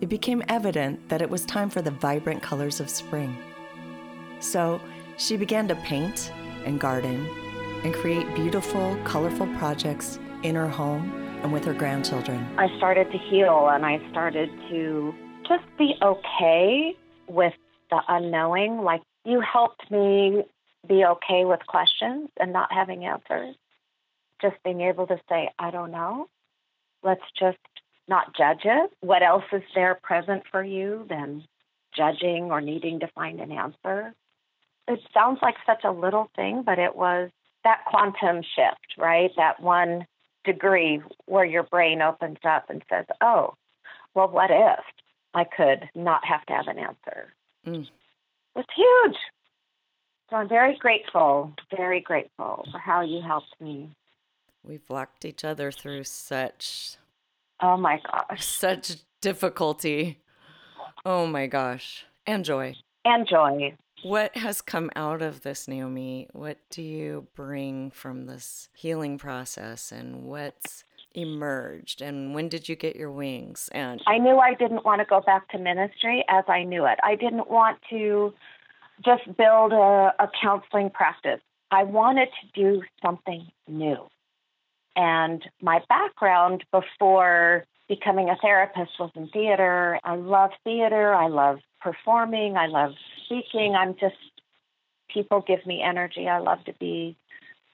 It 0.00 0.08
became 0.08 0.44
evident 0.48 1.08
that 1.08 1.22
it 1.22 1.28
was 1.28 1.44
time 1.44 1.70
for 1.70 1.82
the 1.82 1.90
vibrant 1.90 2.40
colors 2.40 2.78
of 2.78 2.88
spring. 2.88 3.36
So 4.38 4.80
she 5.16 5.36
began 5.36 5.66
to 5.68 5.74
paint 5.76 6.32
and 6.64 6.78
garden 6.78 7.28
and 7.82 7.92
create 7.92 8.32
beautiful, 8.36 8.96
colorful 9.04 9.48
projects 9.56 10.20
in 10.44 10.54
her 10.54 10.68
home 10.68 11.12
and 11.42 11.52
with 11.52 11.64
her 11.64 11.74
grandchildren. 11.74 12.46
I 12.56 12.68
started 12.76 13.10
to 13.10 13.18
heal 13.18 13.68
and 13.70 13.84
I 13.84 13.98
started 14.10 14.48
to 14.70 15.12
just 15.48 15.64
be 15.76 15.94
okay 16.00 16.94
with 17.26 17.54
the 17.90 18.00
unknowing. 18.06 18.82
Like 18.82 19.02
you 19.24 19.40
helped 19.40 19.90
me 19.90 20.44
be 20.88 21.04
okay 21.04 21.44
with 21.44 21.60
questions 21.66 22.28
and 22.38 22.52
not 22.52 22.72
having 22.72 23.04
answers. 23.04 23.56
Just 24.40 24.56
being 24.62 24.80
able 24.82 25.08
to 25.08 25.18
say, 25.28 25.50
I 25.58 25.72
don't 25.72 25.90
know. 25.90 26.28
Let's 27.02 27.22
just 27.38 27.58
not 28.08 28.36
judge 28.36 28.62
it. 28.64 28.90
What 29.00 29.22
else 29.22 29.44
is 29.52 29.62
there 29.74 29.98
present 30.02 30.44
for 30.50 30.62
you 30.62 31.06
than 31.08 31.44
judging 31.96 32.50
or 32.50 32.60
needing 32.60 33.00
to 33.00 33.08
find 33.08 33.40
an 33.40 33.52
answer? 33.52 34.14
It 34.86 35.00
sounds 35.12 35.38
like 35.42 35.56
such 35.66 35.84
a 35.84 35.90
little 35.90 36.30
thing, 36.34 36.62
but 36.64 36.78
it 36.78 36.96
was 36.96 37.30
that 37.64 37.84
quantum 37.86 38.42
shift, 38.42 38.94
right? 38.96 39.30
That 39.36 39.60
one 39.60 40.06
degree 40.44 41.02
where 41.26 41.44
your 41.44 41.64
brain 41.64 42.00
opens 42.00 42.38
up 42.44 42.70
and 42.70 42.82
says, 42.88 43.04
oh, 43.20 43.54
well, 44.14 44.28
what 44.28 44.50
if 44.50 44.80
I 45.34 45.44
could 45.44 45.88
not 45.94 46.24
have 46.24 46.44
to 46.46 46.52
have 46.54 46.68
an 46.68 46.78
answer? 46.78 47.34
Mm. 47.66 47.86
It's 48.56 48.68
huge. 48.74 49.16
So 50.30 50.36
I'm 50.36 50.48
very 50.48 50.76
grateful, 50.76 51.52
very 51.74 52.00
grateful 52.00 52.66
for 52.70 52.78
how 52.78 53.02
you 53.02 53.20
helped 53.20 53.54
me. 53.60 53.90
We've 54.62 54.88
walked 54.88 55.24
each 55.24 55.44
other 55.44 55.70
through 55.70 56.04
such 56.04 56.96
Oh 57.60 57.76
my 57.76 58.00
gosh. 58.10 58.44
Such 58.44 58.96
difficulty. 59.20 60.20
Oh 61.04 61.26
my 61.26 61.46
gosh. 61.46 62.04
And 62.26 62.44
joy. 62.44 62.76
And 63.04 63.26
joy. 63.26 63.74
What 64.02 64.36
has 64.36 64.60
come 64.60 64.90
out 64.94 65.22
of 65.22 65.42
this, 65.42 65.66
Naomi? 65.66 66.28
What 66.32 66.58
do 66.70 66.82
you 66.82 67.26
bring 67.34 67.90
from 67.90 68.26
this 68.26 68.68
healing 68.74 69.18
process 69.18 69.90
and 69.90 70.24
what's 70.24 70.84
emerged 71.14 72.02
and 72.02 72.34
when 72.34 72.48
did 72.48 72.68
you 72.68 72.76
get 72.76 72.94
your 72.94 73.10
wings 73.10 73.68
and 73.72 74.00
I 74.06 74.18
knew 74.18 74.38
I 74.38 74.54
didn't 74.54 74.84
want 74.84 75.00
to 75.00 75.06
go 75.06 75.20
back 75.20 75.48
to 75.48 75.58
ministry 75.58 76.24
as 76.28 76.44
I 76.48 76.64
knew 76.64 76.84
it. 76.84 76.98
I 77.02 77.14
didn't 77.14 77.50
want 77.50 77.78
to 77.90 78.34
just 79.04 79.24
build 79.36 79.72
a, 79.72 80.12
a 80.18 80.30
counseling 80.40 80.90
practice. 80.90 81.40
I 81.70 81.84
wanted 81.84 82.28
to 82.28 82.62
do 82.62 82.82
something 83.02 83.46
new. 83.66 84.06
And 84.98 85.44
my 85.62 85.80
background 85.88 86.64
before 86.72 87.64
becoming 87.88 88.30
a 88.30 88.36
therapist 88.42 88.90
was 88.98 89.12
in 89.14 89.28
theater. 89.28 90.00
I 90.02 90.16
love 90.16 90.50
theater. 90.64 91.14
I 91.14 91.28
love 91.28 91.60
performing. 91.80 92.56
I 92.56 92.66
love 92.66 92.94
speaking. 93.24 93.76
I'm 93.76 93.94
just, 93.94 94.16
people 95.08 95.44
give 95.46 95.64
me 95.64 95.80
energy. 95.82 96.26
I 96.26 96.40
love 96.40 96.64
to 96.64 96.72
be 96.80 97.16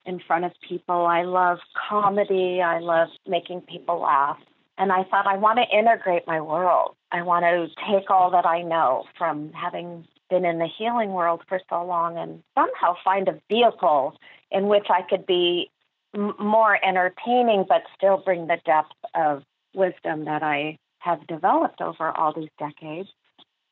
in 0.04 0.20
front 0.20 0.44
of 0.44 0.52
people. 0.68 1.06
I 1.06 1.22
love 1.22 1.60
comedy. 1.88 2.60
I 2.60 2.80
love 2.80 3.08
making 3.26 3.62
people 3.62 4.02
laugh. 4.02 4.38
And 4.76 4.92
I 4.92 5.04
thought, 5.04 5.26
I 5.26 5.38
want 5.38 5.58
to 5.58 5.76
integrate 5.76 6.26
my 6.26 6.42
world. 6.42 6.94
I 7.10 7.22
want 7.22 7.44
to 7.44 7.68
take 7.90 8.10
all 8.10 8.30
that 8.32 8.44
I 8.44 8.60
know 8.60 9.04
from 9.16 9.50
having 9.54 10.06
been 10.28 10.44
in 10.44 10.58
the 10.58 10.68
healing 10.78 11.12
world 11.12 11.40
for 11.48 11.58
so 11.70 11.82
long 11.86 12.18
and 12.18 12.42
somehow 12.54 12.96
find 13.02 13.28
a 13.28 13.40
vehicle 13.48 14.18
in 14.50 14.68
which 14.68 14.88
I 14.90 15.00
could 15.08 15.24
be 15.24 15.70
more 16.16 16.78
entertaining, 16.84 17.64
but 17.68 17.82
still 17.96 18.18
bring 18.18 18.46
the 18.46 18.58
depth 18.64 18.92
of 19.14 19.42
wisdom 19.74 20.24
that 20.24 20.42
I 20.42 20.78
have 20.98 21.26
developed 21.26 21.80
over 21.80 22.10
all 22.10 22.32
these 22.32 22.50
decades. 22.58 23.08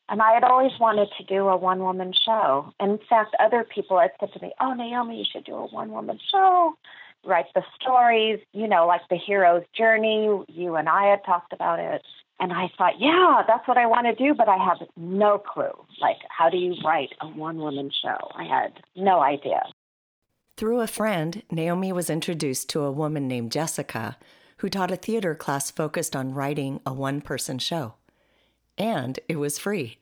And 0.08 0.20
I 0.20 0.32
had 0.32 0.44
always 0.44 0.72
wanted 0.78 1.08
to 1.16 1.24
do 1.24 1.48
a 1.48 1.56
one 1.56 1.80
woman 1.80 2.12
show. 2.12 2.72
In 2.80 2.98
fact, 3.08 3.34
other 3.40 3.64
people 3.64 3.98
had 3.98 4.10
said 4.20 4.32
to 4.34 4.42
me, 4.42 4.52
Oh, 4.60 4.74
Naomi, 4.74 5.18
you 5.18 5.24
should 5.30 5.44
do 5.44 5.54
a 5.54 5.66
one 5.66 5.90
woman 5.90 6.18
show, 6.30 6.74
write 7.24 7.46
the 7.54 7.62
stories, 7.80 8.40
you 8.52 8.68
know, 8.68 8.86
like 8.86 9.02
the 9.08 9.16
hero's 9.16 9.64
journey. 9.76 10.44
You 10.48 10.76
and 10.76 10.88
I 10.88 11.06
had 11.06 11.24
talked 11.24 11.52
about 11.52 11.78
it. 11.78 12.02
And 12.40 12.52
I 12.52 12.70
thought, 12.76 12.94
yeah, 12.98 13.42
that's 13.46 13.66
what 13.68 13.78
I 13.78 13.86
want 13.86 14.06
to 14.06 14.14
do, 14.14 14.34
but 14.34 14.48
I 14.48 14.56
have 14.56 14.78
no 14.96 15.38
clue. 15.38 15.70
Like, 16.00 16.16
how 16.28 16.50
do 16.50 16.56
you 16.56 16.74
write 16.84 17.10
a 17.20 17.28
one 17.28 17.58
woman 17.58 17.90
show? 18.02 18.16
I 18.34 18.42
had 18.42 18.82
no 18.96 19.20
idea. 19.20 19.62
Through 20.62 20.78
a 20.78 20.86
friend, 20.86 21.42
Naomi 21.50 21.92
was 21.92 22.08
introduced 22.08 22.68
to 22.68 22.84
a 22.84 22.92
woman 22.92 23.26
named 23.26 23.50
Jessica 23.50 24.16
who 24.58 24.68
taught 24.68 24.92
a 24.92 24.96
theater 24.96 25.34
class 25.34 25.72
focused 25.72 26.14
on 26.14 26.34
writing 26.34 26.78
a 26.86 26.92
one 26.92 27.20
person 27.20 27.58
show. 27.58 27.94
And 28.78 29.18
it 29.28 29.40
was 29.40 29.58
free. 29.58 29.98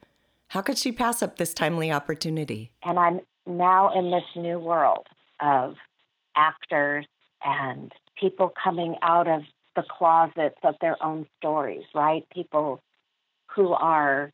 How 0.49 0.61
could 0.61 0.77
she 0.77 0.93
pass 0.93 1.23
up 1.23 1.39
this 1.39 1.55
timely 1.55 1.91
opportunity? 1.91 2.73
And 2.83 2.99
I'm 2.99 3.21
now 3.47 3.99
in 3.99 4.11
this 4.11 4.25
new 4.37 4.59
world 4.59 5.07
of 5.41 5.77
actors 6.37 7.07
and 7.43 7.91
people 8.21 8.53
coming 8.63 8.97
out 9.01 9.29
of 9.29 9.45
the 9.77 9.85
closets 9.89 10.59
of 10.63 10.75
their 10.83 11.03
own 11.03 11.27
stories, 11.39 11.85
right? 11.95 12.27
People 12.35 12.83
who 13.57 13.69
are 13.73 14.31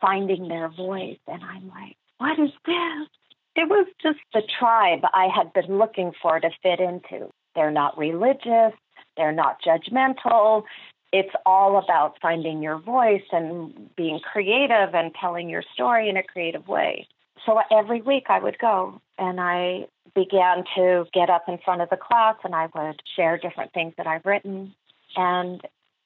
finding 0.00 0.46
their 0.46 0.68
voice. 0.68 1.18
And 1.26 1.42
I'm 1.42 1.68
like, 1.68 1.96
what 2.18 2.38
is 2.38 2.52
this? 2.64 3.08
It 3.54 3.68
was 3.68 3.86
just 4.02 4.18
the 4.32 4.42
tribe 4.58 5.00
I 5.12 5.28
had 5.34 5.52
been 5.52 5.78
looking 5.78 6.12
for 6.20 6.40
to 6.40 6.50
fit 6.62 6.80
into. 6.80 7.30
They're 7.54 7.70
not 7.70 7.98
religious, 7.98 8.72
they're 9.16 9.32
not 9.32 9.60
judgmental. 9.62 10.64
It's 11.12 11.34
all 11.44 11.76
about 11.76 12.16
finding 12.22 12.62
your 12.62 12.78
voice 12.78 13.24
and 13.30 13.94
being 13.96 14.20
creative 14.20 14.94
and 14.94 15.14
telling 15.20 15.50
your 15.50 15.62
story 15.74 16.08
in 16.08 16.16
a 16.16 16.22
creative 16.22 16.66
way. 16.66 17.06
So 17.44 17.60
every 17.70 18.00
week 18.00 18.26
I 18.30 18.38
would 18.38 18.58
go 18.58 19.00
and 19.18 19.38
I 19.38 19.86
began 20.14 20.64
to 20.76 21.06
get 21.12 21.28
up 21.28 21.44
in 21.48 21.58
front 21.58 21.82
of 21.82 21.90
the 21.90 21.98
class 21.98 22.36
and 22.44 22.54
I 22.54 22.68
would 22.74 23.00
share 23.16 23.36
different 23.36 23.72
things 23.74 23.92
that 23.98 24.06
I've 24.06 24.24
written. 24.24 24.74
And 25.16 25.60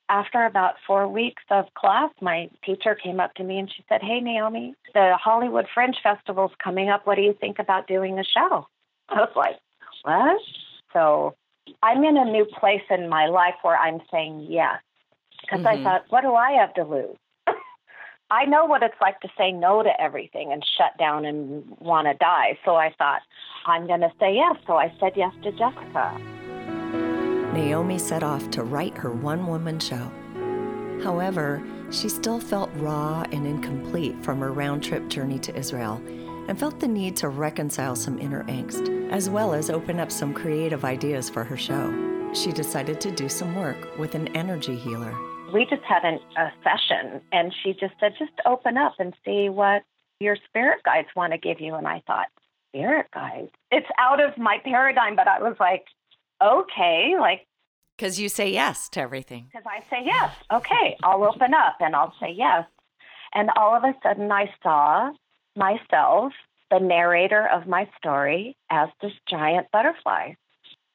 after 0.09 0.45
about 0.45 0.75
four 0.87 1.09
weeks 1.09 1.43
of 1.51 1.67
class, 1.75 2.11
my 2.21 2.49
teacher 2.65 2.95
came 2.95 3.21
up 3.21 3.35
to 3.35 3.45
me 3.45 3.59
and 3.59 3.71
she 3.71 3.85
said, 3.89 4.01
Hey, 4.03 4.21
Naomi, 4.21 4.75
the 4.95 5.17
Hollywood 5.23 5.67
Fringe 5.73 5.97
Festival's 6.03 6.53
coming 6.63 6.89
up. 6.89 7.07
What 7.07 7.17
do 7.17 7.23
you 7.23 7.35
think 7.41 7.59
about 7.59 7.89
doing 7.89 8.19
a 8.19 8.25
show? 8.25 8.67
I 9.09 9.17
was 9.17 9.33
like, 9.35 9.57
What? 10.03 10.41
So 10.93 11.35
I'm 11.83 12.05
in 12.05 12.17
a 12.17 12.25
new 12.25 12.45
place 12.45 12.83
in 12.91 13.09
my 13.09 13.27
life 13.27 13.55
where 13.63 13.77
I'm 13.77 14.01
saying 14.11 14.47
yes 14.49 14.81
because 15.41 15.65
mm-hmm. 15.65 15.81
I 15.81 15.83
thought, 15.83 16.05
what 16.11 16.23
do 16.23 16.35
I 16.35 16.53
have 16.53 16.75
to 16.75 16.85
lose? 16.85 17.17
I 18.31 18.45
know 18.45 18.65
what 18.65 18.83
it's 18.83 19.01
like 19.01 19.21
to 19.21 19.29
say 19.37 19.53
no 19.53 19.83
to 19.83 20.01
everything 20.01 20.53
and 20.53 20.65
shut 20.77 20.97
down 20.99 21.25
and 21.25 21.65
want 21.81 22.07
to 22.07 22.15
die. 22.15 22.59
So 22.65 22.77
I 22.77 22.93
thought, 22.99 23.23
I'm 23.67 23.87
going 23.87 24.01
to 24.01 24.13
say 24.19 24.35
yes. 24.35 24.57
So 24.67 24.75
I 24.75 24.93
said 25.01 25.13
yes 25.17 25.33
to 25.43 25.53
Jessica. 25.53 26.36
Naomi 27.57 27.99
set 27.99 28.23
off 28.23 28.51
to 28.51 28.63
write 28.63 28.97
her 28.97 29.11
one 29.11 29.47
woman 29.47 29.79
show. 29.79 30.11
However, 31.03 31.63
she 31.91 32.09
still 32.09 32.41
felt 32.41 32.71
raw 32.77 33.25
and 33.33 33.47
incomplete 33.47 34.23
from 34.25 34.41
her 34.41 34.53
round 34.53 34.83
trip 34.83 35.09
journey 35.09 35.39
to 35.41 35.57
Israel 35.57 36.01
and 36.49 36.59
felt 36.59 36.81
the 36.81 36.89
need 36.89 37.17
to 37.17 37.29
reconcile 37.29 37.97
some 37.97 38.19
inner 38.19 38.45
angst, 38.45 39.11
as 39.11 39.29
well 39.29 39.55
as 39.55 39.71
open 39.71 39.99
up 39.99 40.13
some 40.13 40.33
creative 40.33 40.85
ideas 40.85 41.29
for 41.29 41.45
her 41.45 41.57
show. 41.57 41.93
She 42.35 42.53
decided 42.53 43.01
to 43.01 43.11
do 43.11 43.29
some 43.29 43.55
work 43.55 43.99
with 43.99 44.15
an 44.15 44.29
energy 44.37 44.77
healer 44.77 45.17
we 45.53 45.65
just 45.65 45.83
had 45.83 46.05
an, 46.05 46.19
a 46.37 46.53
session 46.63 47.21
and 47.33 47.55
she 47.63 47.73
just 47.73 47.95
said, 48.01 48.15
just 48.19 48.33
open 48.45 48.77
up 48.77 48.95
and 48.99 49.15
see 49.25 49.49
what 49.49 49.83
your 50.21 50.37
spirit 50.49 50.83
guides 50.85 51.09
want 51.15 51.33
to 51.33 51.39
give 51.39 51.61
you. 51.61 51.75
And 51.75 51.87
I 51.87 52.03
thought, 52.07 52.27
spirit 52.71 53.07
guides? 53.13 53.51
It's 53.71 53.87
out 53.99 54.23
of 54.23 54.37
my 54.39 54.59
paradigm, 54.65 55.17
but 55.17 55.29
I 55.29 55.41
was 55.41 55.57
like, 55.61 55.85
okay, 56.43 57.15
like. 57.19 57.47
Because 57.97 58.21
you 58.21 58.29
say 58.29 58.51
yes 58.51 58.89
to 58.91 59.01
everything. 59.01 59.47
Because 59.51 59.67
I 59.67 59.81
say 59.91 60.03
yes. 60.05 60.31
Okay, 60.53 60.97
I'll 61.03 61.25
open 61.25 61.55
up 61.55 61.77
and 61.81 61.97
I'll 61.97 62.15
say 62.21 62.31
yes. 62.37 62.67
And 63.35 63.51
all 63.57 63.75
of 63.75 63.85
a 63.85 63.95
sudden, 64.03 64.31
I 64.31 64.51
saw 64.63 65.13
myself, 65.57 66.33
the 66.71 66.79
narrator 66.79 67.49
of 67.49 67.67
my 67.67 67.89
story, 67.97 68.57
as 68.71 68.89
this 69.01 69.13
giant 69.29 69.69
butterfly. 69.73 70.33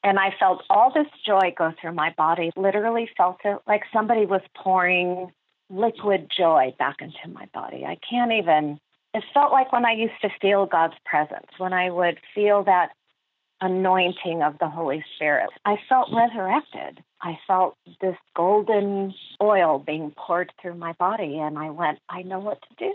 And 0.04 0.20
I 0.20 0.34
felt 0.40 0.64
all 0.70 0.92
this 0.94 1.08
joy 1.26 1.54
go 1.58 1.72
through 1.80 1.94
my 1.94 2.14
body, 2.18 2.52
literally 2.56 3.10
felt 3.16 3.38
it 3.46 3.60
like 3.68 3.84
somebody 3.94 4.26
was 4.26 4.42
pouring 4.56 5.32
liquid 5.70 6.30
joy 6.36 6.74
back 6.78 6.98
into 7.00 7.34
my 7.34 7.48
body. 7.54 7.86
I 7.86 7.98
can't 8.08 8.32
even, 8.32 8.80
it 9.14 9.24
felt 9.34 9.52
like 9.52 9.72
when 9.72 9.86
I 9.86 9.94
used 9.94 10.20
to 10.22 10.30
feel 10.42 10.66
God's 10.66 10.96
presence, 11.06 11.48
when 11.58 11.74
I 11.74 11.90
would 11.90 12.20
feel 12.34 12.64
that 12.64 12.90
anointing 13.62 14.42
of 14.42 14.58
the 14.60 14.68
Holy 14.68 15.04
Spirit. 15.16 15.50
I 15.66 15.76
felt 15.88 16.10
resurrected. 16.12 17.04
I 17.22 17.38
felt 17.48 17.78
this 18.02 18.18
golden 18.36 19.14
oil 19.42 19.80
being 19.80 20.12
poured 20.18 20.52
through 20.62 20.76
my 20.76 20.94
body, 20.94 21.38
and 21.38 21.58
I 21.58 21.70
went, 21.70 22.00
I 22.10 22.24
know 22.24 22.40
what 22.40 22.60
to 22.62 22.76
do. 22.78 22.94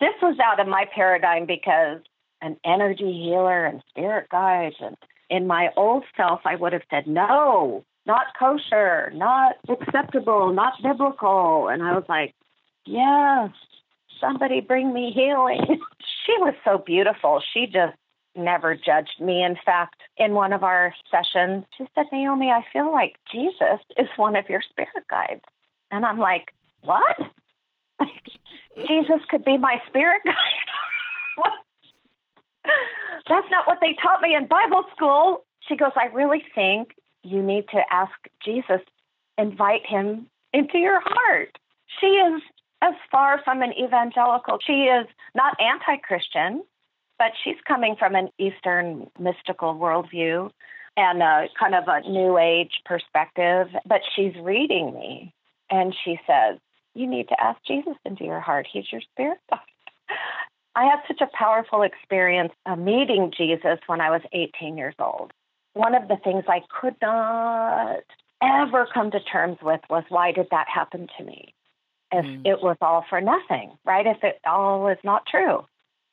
This 0.00 0.14
was 0.20 0.38
out 0.44 0.60
of 0.60 0.68
my 0.68 0.84
paradigm 0.94 1.46
because 1.46 2.00
an 2.42 2.56
energy 2.64 3.12
healer 3.12 3.64
and 3.64 3.82
spirit 3.90 4.28
guides 4.30 4.76
and 4.80 4.96
in 5.30 5.46
my 5.46 5.70
old 5.76 6.04
self, 6.14 6.40
I 6.44 6.56
would 6.56 6.74
have 6.74 6.82
said, 6.90 7.06
no, 7.06 7.84
not 8.04 8.26
kosher, 8.38 9.10
not 9.14 9.54
acceptable, 9.66 10.52
not 10.52 10.74
biblical. 10.82 11.68
And 11.68 11.82
I 11.82 11.94
was 11.94 12.04
like, 12.06 12.34
yes, 12.84 13.50
somebody 14.20 14.60
bring 14.60 14.92
me 14.92 15.10
healing. 15.14 15.64
she 16.26 16.32
was 16.38 16.54
so 16.64 16.76
beautiful. 16.76 17.42
She 17.54 17.64
just 17.66 17.96
never 18.34 18.74
judged 18.74 19.20
me. 19.20 19.42
In 19.42 19.56
fact, 19.64 20.00
in 20.16 20.34
one 20.34 20.52
of 20.52 20.62
our 20.62 20.94
sessions, 21.10 21.64
she 21.76 21.84
said, 21.94 22.06
Naomi, 22.12 22.50
I 22.50 22.64
feel 22.72 22.90
like 22.92 23.16
Jesus 23.30 23.80
is 23.96 24.08
one 24.16 24.36
of 24.36 24.48
your 24.48 24.62
spirit 24.68 25.06
guides. 25.10 25.44
And 25.90 26.04
I'm 26.04 26.18
like, 26.18 26.52
what? 26.82 27.16
Jesus 28.76 29.20
could 29.28 29.44
be 29.44 29.58
my 29.58 29.76
spirit 29.88 30.22
guide? 30.24 30.34
That's 33.28 33.46
not 33.50 33.66
what 33.66 33.78
they 33.80 33.96
taught 34.02 34.22
me 34.22 34.34
in 34.34 34.46
Bible 34.46 34.84
school. 34.96 35.44
She 35.68 35.76
goes, 35.76 35.92
I 35.96 36.06
really 36.06 36.44
think 36.54 36.94
you 37.22 37.42
need 37.42 37.68
to 37.68 37.80
ask 37.90 38.12
Jesus, 38.44 38.80
invite 39.38 39.86
him 39.86 40.26
into 40.52 40.78
your 40.78 41.00
heart. 41.04 41.58
She 42.00 42.06
is 42.06 42.42
as 42.82 42.94
far 43.10 43.40
from 43.44 43.62
an 43.62 43.72
evangelical. 43.72 44.58
She 44.66 44.84
is 44.84 45.06
not 45.34 45.56
anti 45.60 46.00
Christian, 46.02 46.64
but 47.22 47.30
she's 47.44 47.60
coming 47.68 47.94
from 47.96 48.16
an 48.16 48.30
Eastern 48.36 49.06
mystical 49.16 49.76
worldview 49.76 50.50
and 50.96 51.22
a 51.22 51.46
kind 51.58 51.72
of 51.72 51.84
a 51.86 52.00
new 52.10 52.36
age 52.36 52.80
perspective. 52.84 53.68
But 53.86 54.00
she's 54.16 54.34
reading 54.42 54.92
me 54.92 55.32
and 55.70 55.94
she 56.04 56.18
says, 56.26 56.58
You 56.94 57.06
need 57.06 57.28
to 57.28 57.40
ask 57.40 57.60
Jesus 57.64 57.94
into 58.04 58.24
your 58.24 58.40
heart. 58.40 58.66
He's 58.70 58.90
your 58.90 59.02
spirit 59.12 59.38
I 60.74 60.84
had 60.84 61.00
such 61.06 61.20
a 61.20 61.36
powerful 61.36 61.82
experience 61.82 62.52
uh, 62.66 62.74
meeting 62.74 63.30
Jesus 63.36 63.78
when 63.86 64.00
I 64.00 64.10
was 64.10 64.22
18 64.32 64.76
years 64.76 64.94
old. 64.98 65.30
One 65.74 65.94
of 65.94 66.08
the 66.08 66.16
things 66.24 66.44
I 66.48 66.62
could 66.80 66.96
not 67.00 68.00
ever 68.42 68.88
come 68.92 69.12
to 69.12 69.20
terms 69.20 69.58
with 69.62 69.80
was 69.88 70.02
why 70.08 70.32
did 70.32 70.48
that 70.50 70.66
happen 70.74 71.06
to 71.18 71.24
me? 71.24 71.54
If 72.10 72.24
mm. 72.24 72.46
it 72.46 72.62
was 72.62 72.78
all 72.80 73.04
for 73.08 73.20
nothing, 73.20 73.76
right? 73.84 74.06
If 74.06 74.24
it 74.24 74.40
all 74.44 74.80
was 74.80 74.96
not 75.04 75.26
true, 75.26 75.66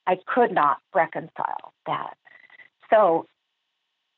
I 0.09 0.17
could 0.25 0.51
not 0.51 0.79
reconcile 0.95 1.71
that. 1.85 2.17
So 2.89 3.27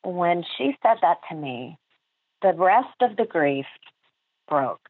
when 0.05 0.45
she 0.57 0.77
said 0.81 0.95
that 1.01 1.17
to 1.29 1.35
me, 1.35 1.77
the 2.41 2.53
rest 2.53 2.95
of 3.01 3.17
the 3.17 3.25
grief 3.25 3.65
broke, 4.47 4.87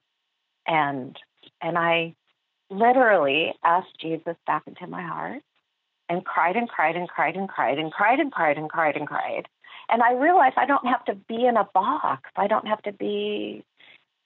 and 0.68 1.18
and 1.60 1.76
I 1.76 2.14
literally 2.70 3.56
asked 3.64 4.00
Jesus 4.00 4.36
back 4.46 4.62
into 4.68 4.86
my 4.86 5.02
heart 5.02 5.42
and 6.08 6.24
cried 6.24 6.56
and 6.56 6.70
cried 6.70 6.96
and 6.96 7.10
cried 7.10 7.36
and 7.36 7.50
cried 7.50 7.80
and 7.80 7.92
cried 7.92 8.20
and 8.20 8.32
cried 8.32 8.60
and 8.60 8.70
cried 8.70 8.96
and 8.96 9.08
cried. 9.08 9.48
And 9.90 10.04
I 10.04 10.14
realized 10.14 10.54
I 10.58 10.68
don't 10.68 10.86
have 10.86 11.04
to 11.06 11.16
be 11.16 11.48
in 11.48 11.58
a 11.58 11.68
box. 11.74 12.30
I 12.36 12.46
don't 12.46 12.68
have 12.68 12.84
to 12.84 12.92
be 12.92 13.66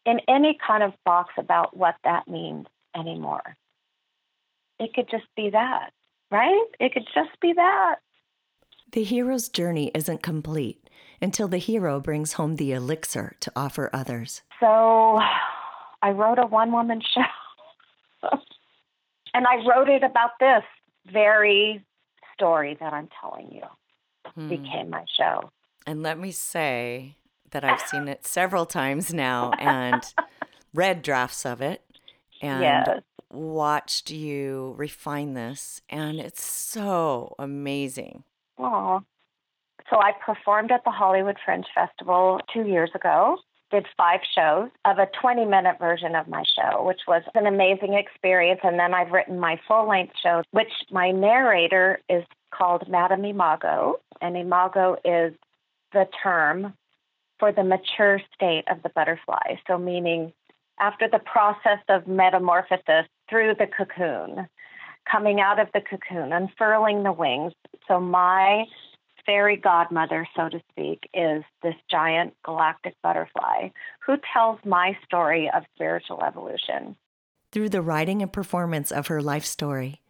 in 0.06 0.20
any 0.28 0.58
kind 0.68 0.84
of 0.84 0.92
box 1.06 1.34
about 1.38 1.78
what 1.78 1.96
that 2.04 2.28
means 2.28 2.68
anymore. 2.94 3.56
It 4.78 4.94
could 4.94 5.10
just 5.10 5.28
be 5.38 5.52
that, 5.52 5.92
right? 6.32 6.66
It 6.80 6.94
could 6.94 7.06
just 7.14 7.40
be 7.42 7.54
that. 7.54 7.96
The 8.92 9.04
hero's 9.04 9.50
journey 9.50 9.92
isn't 9.94 10.24
complete 10.24 10.90
until 11.22 11.48
the 11.48 11.58
hero 11.58 12.00
brings 12.00 12.34
home 12.34 12.56
the 12.56 12.72
elixir 12.72 13.36
to 13.42 13.52
offer 13.56 13.90
others. 13.94 14.42
So 14.60 15.20
I 16.02 16.12
wrote 16.12 16.40
a 16.40 16.46
one 16.46 16.72
woman 16.72 17.02
show 17.14 17.24
and 19.34 19.46
I 19.46 19.58
wrote 19.68 19.90
it 19.90 20.04
about 20.04 20.32
this 20.40 20.64
very 21.12 21.84
story 22.34 22.78
that 22.80 22.94
I'm 22.94 23.10
telling 23.20 23.52
you 23.52 23.64
hmm. 24.34 24.50
became 24.50 24.90
my 24.90 25.04
show. 25.18 25.52
And 25.86 26.02
let 26.02 26.18
me 26.18 26.32
say 26.32 27.18
that 27.52 27.64
I've 27.64 27.82
seen 27.82 28.08
it 28.08 28.26
several 28.26 28.66
times 28.66 29.14
now 29.14 29.52
and 29.60 30.02
read 30.74 31.02
drafts 31.02 31.46
of 31.46 31.62
it 31.62 31.84
and 32.42 32.62
yes. 32.62 33.02
Watched 33.36 34.10
you 34.12 34.74
refine 34.78 35.34
this. 35.34 35.82
And 35.89 36.19
it's 36.19 36.43
so 36.43 37.36
amazing. 37.38 38.24
Oh. 38.58 39.02
So 39.89 39.98
I 39.98 40.13
performed 40.26 40.71
at 40.71 40.84
the 40.84 40.91
Hollywood 40.91 41.38
Fringe 41.45 41.65
Festival 41.76 42.39
two 42.52 42.63
years 42.63 42.89
ago 42.95 43.38
did 43.71 43.86
five 43.98 44.19
shows 44.36 44.69
of 44.86 45.00
a 45.00 45.08
20 45.21 45.45
minute 45.45 45.78
version 45.80 46.15
of 46.15 46.28
my 46.28 46.43
show, 46.56 46.84
which 46.84 47.02
was 47.08 47.24
an 47.34 47.45
amazing 47.45 47.93
experience. 47.93 48.62
And 48.63 48.80
then 48.80 48.93
I've 48.93 49.12
written 49.12 49.39
my 49.39 49.60
full 49.67 49.88
length 49.88 50.13
show, 50.21 50.43
which 50.52 50.71
my 50.91 51.12
narrator 51.12 52.00
is 52.10 52.24
called 52.54 52.88
Madame 52.88 53.26
Imago. 53.26 54.00
And 54.21 54.38
Imago 54.38 54.95
is 55.04 55.34
the 55.93 56.08
term 56.24 56.74
for 57.39 57.52
the 57.52 57.63
mature 57.63 58.21
state 58.34 58.63
of 58.69 58.82
the 58.84 58.89
butterfly. 58.89 59.56
So, 59.67 59.78
meaning 59.78 60.32
after 60.80 61.08
the 61.10 61.19
process 61.19 61.80
of 61.89 62.08
metamorphosis 62.08 63.08
through 63.30 63.56
the 63.56 63.68
cocoon, 63.68 64.48
coming 65.10 65.40
out 65.40 65.60
of 65.60 65.68
the 65.74 65.82
cocoon, 65.82 66.34
unfurling 66.34 67.04
the 67.04 67.12
wings. 67.12 67.54
So, 67.88 68.00
my 68.00 68.66
fairy 69.26 69.58
godmother, 69.58 70.28
so 70.36 70.50
to 70.50 70.62
speak, 70.72 71.10
is 71.14 71.44
this 71.64 71.76
giant 71.90 72.34
galactic 72.44 72.96
butterfly 73.02 73.70
who 74.06 74.18
tells 74.34 74.60
my 74.66 74.98
story 75.06 75.50
of 75.56 75.64
spiritual 75.74 76.24
evolution. 76.24 76.96
Through 77.52 77.70
the 77.70 77.82
writing 77.82 78.22
and 78.22 78.32
performance 78.32 78.92
of 78.92 79.08
her 79.08 79.22
life 79.22 79.46
story, 79.46 80.02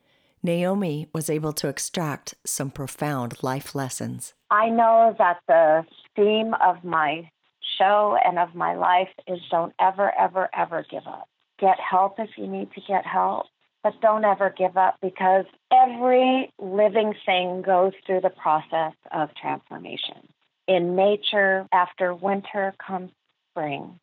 Naomi 0.44 1.08
was 1.14 1.30
able 1.30 1.54
to 1.54 1.68
extract 1.68 2.36
some 2.46 2.70
profound 2.70 3.42
life 3.42 3.74
lessons. 3.74 4.34
I 4.52 4.70
know 4.70 5.16
that 5.18 5.40
the 5.48 5.86
theme 6.16 6.54
of 6.56 6.84
my 6.84 7.30
show 7.78 8.18
and 8.24 8.38
of 8.38 8.54
my 8.54 8.76
life 8.76 9.10
is 9.28 9.40
don't 9.50 9.74
ever, 9.80 10.12
ever, 10.18 10.50
ever 10.54 10.86
give 10.90 11.08
up. 11.08 11.28
Get 11.60 11.78
help 11.80 12.20
if 12.20 12.30
you 12.38 12.48
need 12.48 12.72
to 12.74 12.82
get 12.88 13.06
help 13.06 13.48
but 13.86 14.02
don't 14.02 14.26
ever 14.26 14.52
give 14.58 14.76
up 14.78 14.96
because 15.00 15.46
every 15.72 16.52
living 16.58 17.14
thing 17.24 17.62
goes 17.62 17.94
through 18.04 18.20
the 18.20 18.32
process 18.32 18.94
of 19.12 19.30
transformation. 19.40 20.28
In 20.68 20.96
nature, 20.96 21.68
after 21.72 22.16
winter 22.16 22.74
comes 22.80 23.12
spring. 23.52 24.00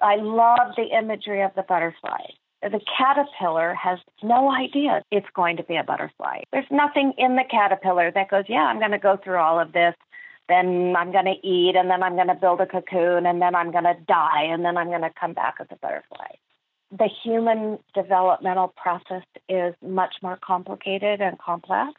I 0.00 0.16
love 0.16 0.76
the 0.76 0.96
imagery 0.96 1.42
of 1.42 1.50
the 1.56 1.64
butterfly. 1.64 2.20
The 2.62 2.80
caterpillar 2.96 3.74
has 3.74 3.98
no 4.22 4.52
idea 4.52 5.02
it's 5.10 5.26
going 5.34 5.56
to 5.56 5.64
be 5.64 5.74
a 5.74 5.82
butterfly. 5.82 6.42
There's 6.52 6.70
nothing 6.70 7.12
in 7.18 7.34
the 7.34 7.44
caterpillar 7.50 8.12
that 8.12 8.30
goes, 8.30 8.44
Yeah, 8.46 8.66
I'm 8.66 8.78
going 8.78 8.92
to 8.92 8.98
go 8.98 9.16
through 9.16 9.38
all 9.38 9.58
of 9.58 9.72
this. 9.72 9.96
then 10.48 10.94
I'm 10.96 11.10
going 11.10 11.24
to 11.24 11.44
eat, 11.44 11.74
and 11.74 11.90
then 11.90 12.04
I'm 12.04 12.14
going 12.14 12.28
to 12.28 12.36
build 12.36 12.60
a 12.60 12.66
cocoon, 12.66 13.26
and 13.26 13.42
then 13.42 13.56
I'm 13.56 13.72
going 13.72 13.82
to 13.82 13.96
die, 14.06 14.44
and 14.44 14.64
then 14.64 14.76
I'm 14.76 14.90
going 14.90 15.02
to 15.02 15.12
come 15.18 15.32
back 15.32 15.56
as 15.58 15.66
a 15.72 15.76
butterfly. 15.76 16.36
The 16.92 17.08
human 17.22 17.78
developmental 17.94 18.68
process 18.68 19.24
is 19.48 19.74
much 19.82 20.14
more 20.22 20.38
complicated 20.40 21.20
and 21.20 21.38
complex, 21.38 21.92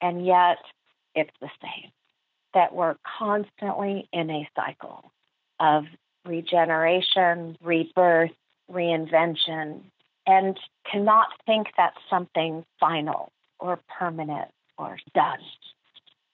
and 0.00 0.24
yet 0.24 0.58
it's 1.14 1.34
the 1.40 1.50
same. 1.60 1.90
That 2.54 2.74
we're 2.74 2.96
constantly 3.18 4.08
in 4.12 4.30
a 4.30 4.48
cycle 4.56 5.10
of 5.58 5.84
regeneration, 6.24 7.56
rebirth, 7.62 8.32
reinvention, 8.70 9.80
and 10.26 10.58
cannot 10.90 11.28
think 11.46 11.68
that's 11.76 11.98
something 12.08 12.64
final 12.78 13.32
or 13.58 13.78
permanent 13.98 14.50
or 14.78 14.98
done. 15.14 15.38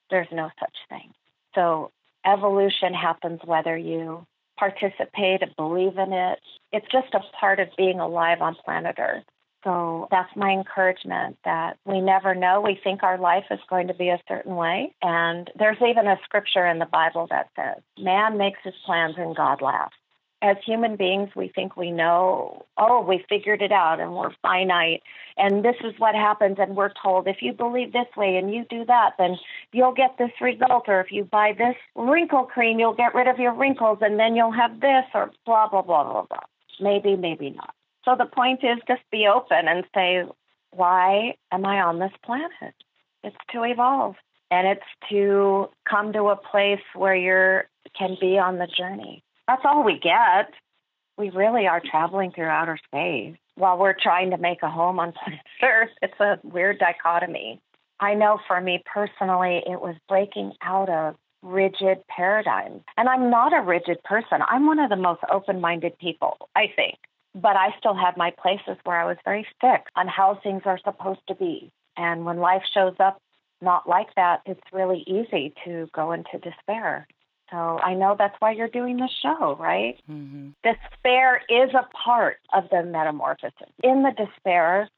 There's 0.09 0.27
no 0.31 0.49
such 0.59 0.75
thing. 0.89 1.13
So 1.55 1.91
evolution 2.25 2.93
happens 2.93 3.41
whether 3.43 3.77
you 3.77 4.25
participate 4.57 5.41
and 5.41 5.55
believe 5.55 5.97
in 5.97 6.13
it. 6.13 6.39
It's 6.71 6.87
just 6.91 7.13
a 7.13 7.19
part 7.39 7.59
of 7.59 7.69
being 7.77 7.99
alive 7.99 8.41
on 8.41 8.55
planet 8.63 8.95
Earth. 8.99 9.23
So 9.63 10.07
that's 10.11 10.33
my 10.35 10.51
encouragement 10.51 11.37
that 11.43 11.77
we 11.85 11.99
never 11.99 12.35
know. 12.35 12.61
We 12.61 12.79
think 12.81 13.03
our 13.03 13.17
life 13.17 13.45
is 13.51 13.59
going 13.69 13.87
to 13.87 13.93
be 13.93 14.09
a 14.09 14.21
certain 14.27 14.55
way. 14.55 14.93
And 15.01 15.49
there's 15.57 15.81
even 15.81 16.07
a 16.07 16.17
scripture 16.23 16.65
in 16.65 16.79
the 16.79 16.85
Bible 16.85 17.27
that 17.29 17.49
says, 17.55 17.81
Man 17.99 18.37
makes 18.37 18.59
his 18.63 18.75
plans 18.85 19.15
and 19.17 19.35
God 19.35 19.61
laughs 19.61 19.95
as 20.41 20.57
human 20.63 20.95
beings, 20.95 21.29
we 21.35 21.47
think 21.47 21.75
we 21.75 21.89
know, 21.89 22.65
oh, 22.77 23.01
we 23.01 23.25
figured 23.27 23.61
it 23.61 23.71
out 23.71 23.99
and 23.99 24.13
we're 24.13 24.33
finite. 24.41 25.01
And 25.35 25.65
this 25.65 25.75
is 25.83 25.93
what 25.97 26.13
happens. 26.13 26.57
And 26.59 26.75
we're 26.75 26.93
told 27.01 27.27
if 27.27 27.37
you 27.41 27.53
believe 27.53 27.91
this 27.91 28.07
way 28.15 28.37
and 28.37 28.53
you 28.53 28.65
do 28.69 28.85
that, 28.85 29.11
then 29.17 29.37
you'll 29.71 29.93
get 29.93 30.17
this 30.19 30.31
result. 30.39 30.83
Or 30.87 31.01
if 31.01 31.11
you 31.11 31.23
buy 31.23 31.53
this 31.57 31.75
wrinkle 31.95 32.43
cream, 32.43 32.79
you'll 32.79 32.93
get 32.93 33.15
rid 33.15 33.27
of 33.27 33.39
your 33.39 33.53
wrinkles 33.53 33.99
and 34.01 34.19
then 34.19 34.35
you'll 34.35 34.51
have 34.51 34.79
this 34.79 35.05
or 35.15 35.31
blah, 35.45 35.67
blah, 35.69 35.81
blah, 35.81 36.03
blah, 36.03 36.25
blah. 36.29 36.39
Maybe, 36.79 37.15
maybe 37.15 37.49
not. 37.49 37.73
So 38.05 38.15
the 38.17 38.25
point 38.25 38.63
is 38.63 38.77
just 38.87 39.01
be 39.11 39.27
open 39.27 39.67
and 39.67 39.83
say, 39.93 40.23
why 40.71 41.35
am 41.51 41.65
I 41.65 41.81
on 41.81 41.99
this 41.99 42.11
planet? 42.23 42.75
It's 43.23 43.35
to 43.51 43.63
evolve. 43.63 44.15
And 44.49 44.67
it's 44.67 44.81
to 45.09 45.69
come 45.89 46.13
to 46.13 46.27
a 46.27 46.37
place 46.37 46.83
where 46.95 47.15
you 47.15 47.61
can 47.97 48.15
be 48.21 48.37
on 48.37 48.59
the 48.59 48.67
journey 48.67 49.23
that's 49.47 49.63
all 49.65 49.83
we 49.83 49.99
get. 49.99 50.51
We 51.17 51.29
really 51.31 51.67
are 51.67 51.81
traveling 51.83 52.31
through 52.31 52.45
outer 52.45 52.77
space 52.85 53.37
while 53.55 53.77
we're 53.77 53.95
trying 53.99 54.31
to 54.31 54.37
make 54.37 54.61
a 54.61 54.69
home 54.69 54.99
on 54.99 55.13
planet 55.23 55.41
Earth. 55.63 55.89
It's 56.01 56.19
a 56.19 56.39
weird 56.43 56.79
dichotomy. 56.79 57.61
I 57.99 58.13
know 58.13 58.39
for 58.47 58.61
me 58.61 58.83
personally, 58.93 59.63
it 59.65 59.81
was 59.81 59.95
breaking 60.07 60.53
out 60.61 60.89
of 60.89 61.15
rigid 61.41 61.99
paradigms. 62.07 62.81
And 62.97 63.07
I'm 63.07 63.29
not 63.29 63.53
a 63.53 63.61
rigid 63.61 64.03
person. 64.03 64.39
I'm 64.47 64.65
one 64.65 64.79
of 64.79 64.89
the 64.89 64.95
most 64.95 65.21
open 65.31 65.61
minded 65.61 65.97
people, 65.99 66.37
I 66.55 66.65
think. 66.75 66.97
But 67.35 67.55
I 67.55 67.75
still 67.77 67.95
have 67.95 68.17
my 68.17 68.31
places 68.31 68.77
where 68.83 68.99
I 68.99 69.05
was 69.05 69.17
very 69.23 69.45
fixed 69.61 69.93
on 69.95 70.07
how 70.07 70.39
things 70.41 70.63
are 70.65 70.79
supposed 70.83 71.21
to 71.27 71.35
be. 71.35 71.71
And 71.95 72.25
when 72.25 72.37
life 72.37 72.63
shows 72.73 72.95
up 72.99 73.21
not 73.61 73.87
like 73.87 74.13
that, 74.15 74.41
it's 74.45 74.61
really 74.71 75.03
easy 75.07 75.53
to 75.65 75.87
go 75.93 76.11
into 76.11 76.37
despair. 76.39 77.07
So 77.49 77.57
I 77.57 77.93
know 77.93 78.15
that's 78.17 78.35
why 78.39 78.51
you're 78.51 78.67
doing 78.67 78.97
the 78.97 79.09
show, 79.21 79.55
right? 79.59 79.97
Mm-hmm. 80.09 80.49
Despair 80.63 81.41
is 81.49 81.73
a 81.73 81.87
part 81.95 82.37
of 82.53 82.65
the 82.71 82.83
metamorphosis. 82.83 83.69
In 83.83 84.03
the 84.03 84.11
despair, 84.11 84.89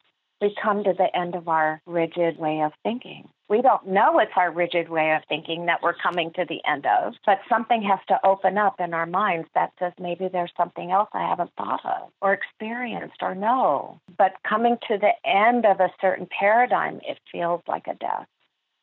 we 0.42 0.56
come 0.62 0.84
to 0.84 0.94
the 0.94 1.16
end 1.16 1.36
of 1.36 1.48
our 1.48 1.82
rigid 1.86 2.38
way 2.38 2.62
of 2.62 2.72
thinking. 2.84 3.28
We 3.50 3.62
don't 3.62 3.88
know 3.88 4.20
it's 4.20 4.32
our 4.36 4.52
rigid 4.52 4.90
way 4.90 5.14
of 5.16 5.24
thinking 5.28 5.66
that 5.66 5.82
we're 5.82 5.96
coming 5.96 6.32
to 6.36 6.46
the 6.48 6.62
end 6.70 6.86
of, 6.86 7.16
but 7.26 7.40
something 7.50 7.82
has 7.82 8.00
to 8.08 8.20
open 8.26 8.58
up 8.58 8.80
in 8.80 8.94
our 8.94 9.08
minds 9.08 9.48
that 9.56 9.72
says 9.80 9.92
maybe 10.00 10.28
there's 10.32 10.52
something 10.56 10.92
else 10.92 11.10
I 11.14 11.28
haven't 11.28 11.52
thought 11.58 11.84
of 11.84 12.12
or 12.22 12.34
experienced 12.34 13.18
or 13.22 13.34
know. 13.34 14.00
But 14.18 14.34
coming 14.48 14.78
to 14.88 14.98
the 14.98 15.14
end 15.28 15.66
of 15.66 15.80
a 15.80 15.92
certain 16.00 16.28
paradigm, 16.28 17.02
it 17.08 17.18
feels 17.32 17.62
like 17.68 17.88
a 17.88 17.96
death. 17.96 18.28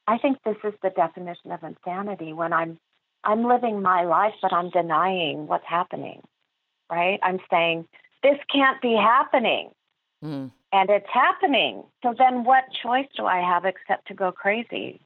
I 0.08 0.18
think 0.18 0.38
this 0.44 0.56
is 0.64 0.74
the 0.82 0.90
definition 0.90 1.52
of 1.52 1.62
insanity 1.62 2.32
when 2.32 2.52
I'm 2.52 2.78
I'm 3.24 3.44
living 3.44 3.82
my 3.82 4.04
life, 4.04 4.34
but 4.40 4.52
I'm 4.52 4.70
denying 4.70 5.48
what's 5.48 5.66
happening, 5.66 6.22
right? 6.90 7.18
I'm 7.24 7.40
saying, 7.50 7.88
this 8.22 8.38
can't 8.52 8.80
be 8.80 8.94
happening. 8.94 9.70
Mm. 10.24 10.52
And 10.76 10.90
it's 10.90 11.08
happening. 11.10 11.84
So 12.02 12.14
then 12.18 12.44
what 12.44 12.64
choice 12.82 13.06
do 13.16 13.24
I 13.24 13.40
have 13.40 13.64
except 13.64 14.08
to 14.08 14.14
go 14.14 14.30
crazy 14.30 15.00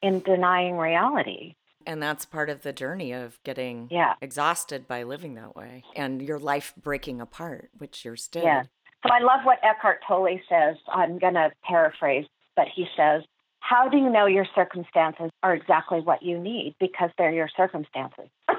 in 0.00 0.20
denying 0.20 0.78
reality? 0.78 1.56
And 1.86 2.02
that's 2.02 2.24
part 2.24 2.48
of 2.48 2.62
the 2.62 2.72
journey 2.72 3.12
of 3.12 3.38
getting 3.44 3.88
yeah. 3.90 4.14
exhausted 4.22 4.88
by 4.88 5.02
living 5.02 5.34
that 5.34 5.54
way 5.54 5.84
and 5.94 6.22
your 6.22 6.38
life 6.38 6.72
breaking 6.82 7.20
apart, 7.20 7.68
which 7.76 8.02
you're 8.02 8.16
still. 8.16 8.44
Yeah. 8.44 8.62
So 9.06 9.12
I 9.12 9.18
love 9.18 9.40
what 9.44 9.58
Eckhart 9.62 10.00
Tolle 10.08 10.40
says. 10.48 10.76
I'm 10.88 11.18
going 11.18 11.34
to 11.34 11.50
paraphrase, 11.62 12.24
but 12.56 12.68
he 12.74 12.86
says, 12.96 13.24
how 13.60 13.90
do 13.90 13.98
you 13.98 14.08
know 14.08 14.24
your 14.24 14.46
circumstances 14.54 15.30
are 15.42 15.54
exactly 15.54 16.00
what 16.00 16.22
you 16.22 16.38
need 16.38 16.76
because 16.80 17.10
they're 17.18 17.30
your 17.30 17.50
circumstances? 17.54 18.30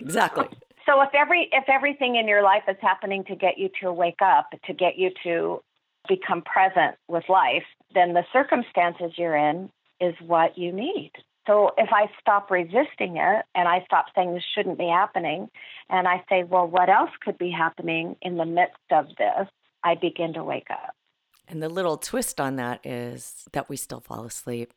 exactly. 0.00 0.48
So 0.90 1.00
if 1.02 1.10
every 1.14 1.48
if 1.52 1.64
everything 1.68 2.16
in 2.16 2.26
your 2.26 2.42
life 2.42 2.64
is 2.66 2.76
happening 2.80 3.22
to 3.24 3.36
get 3.36 3.58
you 3.58 3.70
to 3.80 3.92
wake 3.92 4.20
up, 4.20 4.50
to 4.64 4.72
get 4.72 4.98
you 4.98 5.10
to 5.22 5.62
become 6.08 6.42
present 6.42 6.96
with 7.06 7.24
life, 7.28 7.62
then 7.94 8.14
the 8.14 8.24
circumstances 8.32 9.12
you're 9.16 9.36
in 9.36 9.70
is 10.00 10.14
what 10.26 10.58
you 10.58 10.72
need. 10.72 11.12
So 11.46 11.70
if 11.78 11.90
I 11.92 12.10
stop 12.20 12.50
resisting 12.50 13.18
it 13.18 13.44
and 13.54 13.68
I 13.68 13.84
stop 13.84 14.06
saying 14.14 14.34
this 14.34 14.42
shouldn't 14.54 14.78
be 14.78 14.88
happening 14.88 15.48
and 15.88 16.08
I 16.08 16.24
say, 16.28 16.42
well, 16.42 16.66
what 16.66 16.88
else 16.88 17.10
could 17.24 17.38
be 17.38 17.50
happening 17.50 18.16
in 18.22 18.36
the 18.36 18.44
midst 18.44 18.76
of 18.90 19.06
this? 19.16 19.48
I 19.84 19.94
begin 19.94 20.32
to 20.34 20.44
wake 20.44 20.70
up. 20.70 20.94
And 21.48 21.62
the 21.62 21.68
little 21.68 21.96
twist 21.96 22.40
on 22.40 22.56
that 22.56 22.84
is 22.84 23.44
that 23.52 23.68
we 23.68 23.76
still 23.76 24.00
fall 24.00 24.24
asleep 24.24 24.72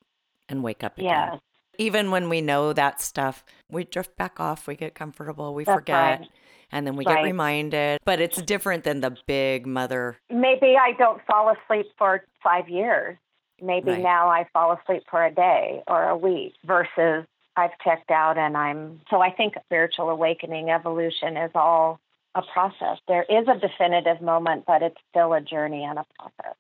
and 0.48 0.64
wake 0.64 0.84
up 0.84 0.98
again. 0.98 1.10
Yeah. 1.10 1.38
Even 1.78 2.12
when 2.12 2.30
we 2.30 2.42
know 2.42 2.74
that 2.74 3.02
stuff, 3.02 3.44
we 3.70 3.84
drift 3.84 4.16
back 4.18 4.40
off, 4.40 4.68
we 4.68 4.76
get 4.76 4.96
comfortable, 4.96 5.54
we 5.54 5.64
That's 5.64 5.76
forget. 5.76 6.20
Right. 6.20 6.30
And 6.72 6.88
then 6.88 6.96
we 6.96 7.06
right. 7.06 7.18
get 7.18 7.24
reminded, 7.24 8.00
but 8.04 8.20
it's 8.20 8.42
different 8.42 8.84
than 8.84 9.02
the 9.02 9.16
big 9.28 9.68
mother. 9.68 10.18
Maybe 10.32 10.76
I 10.76 10.94
don't 10.98 11.22
fall 11.26 11.54
asleep 11.54 11.86
for 11.98 12.26
five 12.44 12.68
years. 12.68 13.16
Maybe 13.62 13.92
right. 13.92 14.02
now 14.02 14.28
I 14.28 14.48
fall 14.52 14.72
asleep 14.72 15.04
for 15.10 15.24
a 15.24 15.32
day 15.32 15.84
or 15.88 16.10
a 16.10 16.18
week 16.18 16.54
versus 16.66 17.26
I've 17.56 17.78
checked 17.84 18.10
out 18.10 18.38
and 18.38 18.58
I'm. 18.58 19.02
So 19.10 19.22
I 19.22 19.32
think 19.32 19.54
spiritual 19.66 20.10
awakening, 20.10 20.70
evolution 20.70 21.38
is 21.38 21.52
all 21.54 22.00
a 22.36 22.42
process. 22.42 22.98
There 23.08 23.24
is 23.30 23.48
a 23.48 23.60
definitive 23.60 24.22
moment, 24.22 24.66
but 24.66 24.82
it's 24.82 24.98
still 25.12 25.34
a 25.34 25.42
journey 25.42 25.84
and 25.84 26.00
a 26.00 26.06
process. 26.18 26.56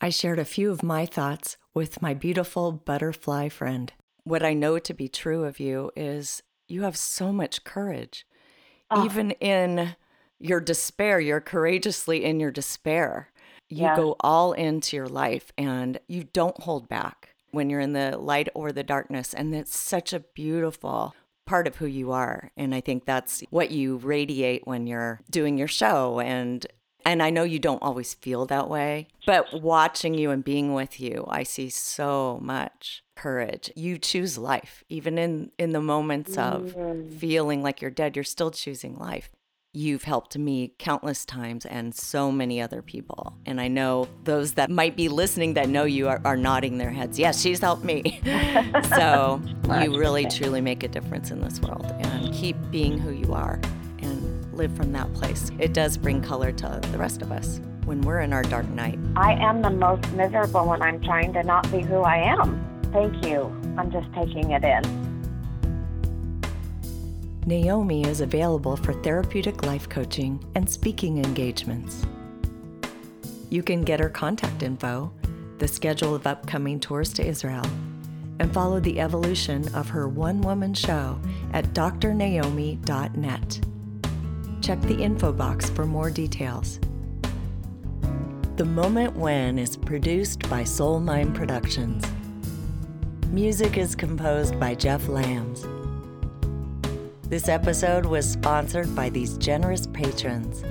I 0.00 0.10
shared 0.10 0.38
a 0.38 0.44
few 0.44 0.70
of 0.70 0.82
my 0.82 1.06
thoughts 1.06 1.56
with 1.72 2.02
my 2.02 2.12
beautiful 2.12 2.72
butterfly 2.72 3.48
friend. 3.48 3.92
What 4.24 4.42
I 4.42 4.54
know 4.54 4.78
to 4.78 4.94
be 4.94 5.08
true 5.08 5.44
of 5.44 5.60
you 5.60 5.90
is 5.94 6.42
you 6.66 6.82
have 6.82 6.96
so 6.96 7.32
much 7.32 7.64
courage. 7.64 8.26
Oh. 8.90 9.04
Even 9.04 9.32
in 9.32 9.96
your 10.40 10.60
despair, 10.60 11.20
you're 11.20 11.40
courageously 11.40 12.24
in 12.24 12.40
your 12.40 12.50
despair. 12.50 13.30
You 13.68 13.82
yeah. 13.82 13.96
go 13.96 14.16
all 14.20 14.52
into 14.52 14.96
your 14.96 15.08
life 15.08 15.52
and 15.56 15.98
you 16.06 16.24
don't 16.24 16.60
hold 16.60 16.88
back 16.88 17.34
when 17.50 17.70
you're 17.70 17.80
in 17.80 17.92
the 17.92 18.18
light 18.18 18.48
or 18.54 18.72
the 18.72 18.82
darkness. 18.82 19.32
And 19.32 19.54
it's 19.54 19.78
such 19.78 20.12
a 20.12 20.20
beautiful 20.20 21.14
part 21.46 21.66
of 21.66 21.76
who 21.76 21.86
you 21.86 22.12
are. 22.12 22.50
And 22.56 22.74
I 22.74 22.80
think 22.80 23.04
that's 23.04 23.42
what 23.50 23.70
you 23.70 23.96
radiate 23.98 24.66
when 24.66 24.86
you're 24.86 25.20
doing 25.30 25.58
your 25.58 25.68
show 25.68 26.20
and 26.20 26.66
and 27.06 27.22
I 27.22 27.28
know 27.28 27.42
you 27.42 27.58
don't 27.58 27.82
always 27.82 28.14
feel 28.14 28.46
that 28.46 28.70
way, 28.70 29.08
but 29.26 29.60
watching 29.60 30.14
you 30.14 30.30
and 30.30 30.42
being 30.42 30.72
with 30.72 30.98
you, 30.98 31.26
I 31.28 31.42
see 31.42 31.68
so 31.68 32.38
much 32.40 33.03
courage. 33.16 33.70
You 33.76 33.98
choose 33.98 34.38
life. 34.38 34.84
Even 34.88 35.18
in 35.18 35.50
in 35.58 35.72
the 35.72 35.80
moments 35.80 36.36
of 36.36 36.74
mm. 36.74 37.12
feeling 37.12 37.62
like 37.62 37.80
you're 37.80 37.90
dead, 37.90 38.16
you're 38.16 38.24
still 38.24 38.50
choosing 38.50 38.96
life. 38.96 39.30
You've 39.76 40.04
helped 40.04 40.38
me 40.38 40.72
countless 40.78 41.24
times 41.24 41.66
and 41.66 41.92
so 41.92 42.30
many 42.30 42.62
other 42.62 42.80
people. 42.80 43.36
And 43.44 43.60
I 43.60 43.66
know 43.66 44.06
those 44.22 44.52
that 44.52 44.70
might 44.70 44.96
be 44.96 45.08
listening 45.08 45.54
that 45.54 45.68
know 45.68 45.82
you 45.82 46.06
are, 46.06 46.20
are 46.24 46.36
nodding 46.36 46.78
their 46.78 46.92
heads. 46.92 47.18
Yes, 47.18 47.40
she's 47.40 47.58
helped 47.58 47.82
me. 47.82 48.20
so 48.96 49.42
you 49.82 49.98
really, 49.98 50.26
truly 50.26 50.60
make 50.60 50.84
a 50.84 50.88
difference 50.88 51.32
in 51.32 51.40
this 51.40 51.60
world 51.60 51.86
and 51.98 52.32
keep 52.32 52.56
being 52.70 52.98
who 52.98 53.10
you 53.10 53.32
are 53.32 53.60
and 53.98 54.54
live 54.54 54.76
from 54.76 54.92
that 54.92 55.12
place. 55.12 55.50
It 55.58 55.72
does 55.72 55.96
bring 55.96 56.22
color 56.22 56.52
to 56.52 56.80
the 56.92 56.98
rest 56.98 57.20
of 57.20 57.32
us 57.32 57.60
when 57.84 58.00
we're 58.02 58.20
in 58.20 58.32
our 58.32 58.42
dark 58.44 58.68
night. 58.68 58.98
I 59.16 59.32
am 59.32 59.60
the 59.60 59.70
most 59.70 60.10
miserable 60.12 60.66
when 60.66 60.82
I'm 60.82 61.00
trying 61.02 61.32
to 61.32 61.42
not 61.42 61.70
be 61.72 61.80
who 61.80 62.02
I 62.02 62.18
am. 62.18 62.73
Thank 62.94 63.26
you. 63.26 63.52
I'm 63.76 63.90
just 63.90 64.06
taking 64.14 64.52
it 64.52 64.62
in. 64.62 64.82
Naomi 67.44 68.04
is 68.04 68.20
available 68.20 68.76
for 68.76 68.92
therapeutic 68.92 69.66
life 69.66 69.88
coaching 69.88 70.42
and 70.54 70.70
speaking 70.70 71.18
engagements. 71.18 72.06
You 73.50 73.64
can 73.64 73.82
get 73.82 73.98
her 73.98 74.08
contact 74.08 74.62
info, 74.62 75.12
the 75.58 75.66
schedule 75.66 76.14
of 76.14 76.28
upcoming 76.28 76.78
tours 76.78 77.12
to 77.14 77.26
Israel, 77.26 77.66
and 78.38 78.54
follow 78.54 78.78
the 78.78 79.00
evolution 79.00 79.74
of 79.74 79.88
her 79.88 80.06
one 80.06 80.40
woman 80.40 80.72
show 80.72 81.18
at 81.52 81.64
drnaomi.net. 81.74 83.60
Check 84.62 84.80
the 84.82 85.02
info 85.02 85.32
box 85.32 85.68
for 85.68 85.84
more 85.84 86.10
details. 86.10 86.78
The 88.54 88.64
Moment 88.64 89.16
When 89.16 89.58
is 89.58 89.76
produced 89.76 90.48
by 90.48 90.62
Soulmine 90.62 91.34
Productions. 91.34 92.04
Music 93.34 93.76
is 93.76 93.96
composed 93.96 94.60
by 94.60 94.76
Jeff 94.76 95.08
Lams. 95.08 95.66
This 97.24 97.48
episode 97.48 98.06
was 98.06 98.30
sponsored 98.30 98.94
by 98.94 99.08
these 99.08 99.36
generous 99.38 99.88
patrons 99.88 100.62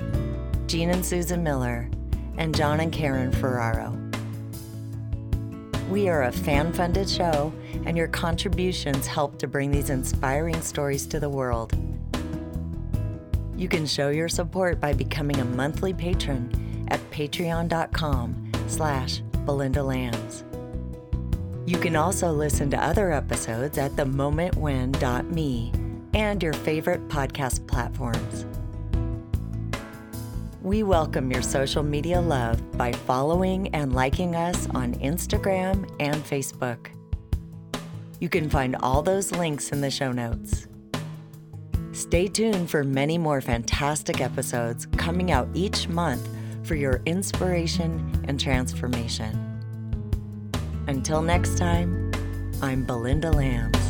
Gene 0.66 0.88
and 0.88 1.04
Susan 1.04 1.42
Miller 1.42 1.90
and 2.38 2.56
John 2.56 2.80
and 2.80 2.90
Karen 2.90 3.32
Ferraro. 3.32 3.94
We 5.90 6.08
are 6.08 6.22
a 6.22 6.32
fan 6.32 6.72
funded 6.72 7.06
show, 7.06 7.52
and 7.84 7.98
your 7.98 8.08
contributions 8.08 9.06
help 9.06 9.38
to 9.40 9.46
bring 9.46 9.70
these 9.70 9.90
inspiring 9.90 10.62
stories 10.62 11.04
to 11.08 11.20
the 11.20 11.28
world. 11.28 11.76
You 13.58 13.68
can 13.68 13.84
show 13.84 14.08
your 14.08 14.30
support 14.30 14.80
by 14.80 14.94
becoming 14.94 15.38
a 15.38 15.44
monthly 15.44 15.92
patron 15.92 16.86
at 16.88 16.98
patreon.com 17.10 18.52
slash 18.68 19.20
Belinda 19.44 19.82
Lams. 19.82 20.44
You 21.66 21.78
can 21.78 21.96
also 21.96 22.30
listen 22.30 22.68
to 22.70 22.82
other 22.82 23.10
episodes 23.10 23.78
at 23.78 23.92
themomentwhen.me 23.92 25.72
and 26.12 26.42
your 26.42 26.52
favorite 26.52 27.08
podcast 27.08 27.66
platforms. 27.66 28.44
We 30.60 30.82
welcome 30.82 31.30
your 31.30 31.40
social 31.40 31.82
media 31.82 32.20
love 32.20 32.76
by 32.76 32.92
following 32.92 33.68
and 33.74 33.94
liking 33.94 34.36
us 34.36 34.68
on 34.74 34.94
Instagram 34.96 35.90
and 36.00 36.16
Facebook. 36.16 36.88
You 38.20 38.28
can 38.28 38.50
find 38.50 38.76
all 38.76 39.00
those 39.00 39.32
links 39.32 39.72
in 39.72 39.80
the 39.80 39.90
show 39.90 40.12
notes. 40.12 40.66
Stay 41.92 42.28
tuned 42.28 42.68
for 42.68 42.84
many 42.84 43.16
more 43.16 43.40
fantastic 43.40 44.20
episodes 44.20 44.84
coming 44.98 45.32
out 45.32 45.48
each 45.54 45.88
month 45.88 46.28
for 46.62 46.74
your 46.74 47.00
inspiration 47.06 48.22
and 48.28 48.38
transformation. 48.38 49.53
Until 50.86 51.22
next 51.22 51.56
time, 51.56 52.12
I'm 52.60 52.84
Belinda 52.84 53.30
Lams. 53.30 53.83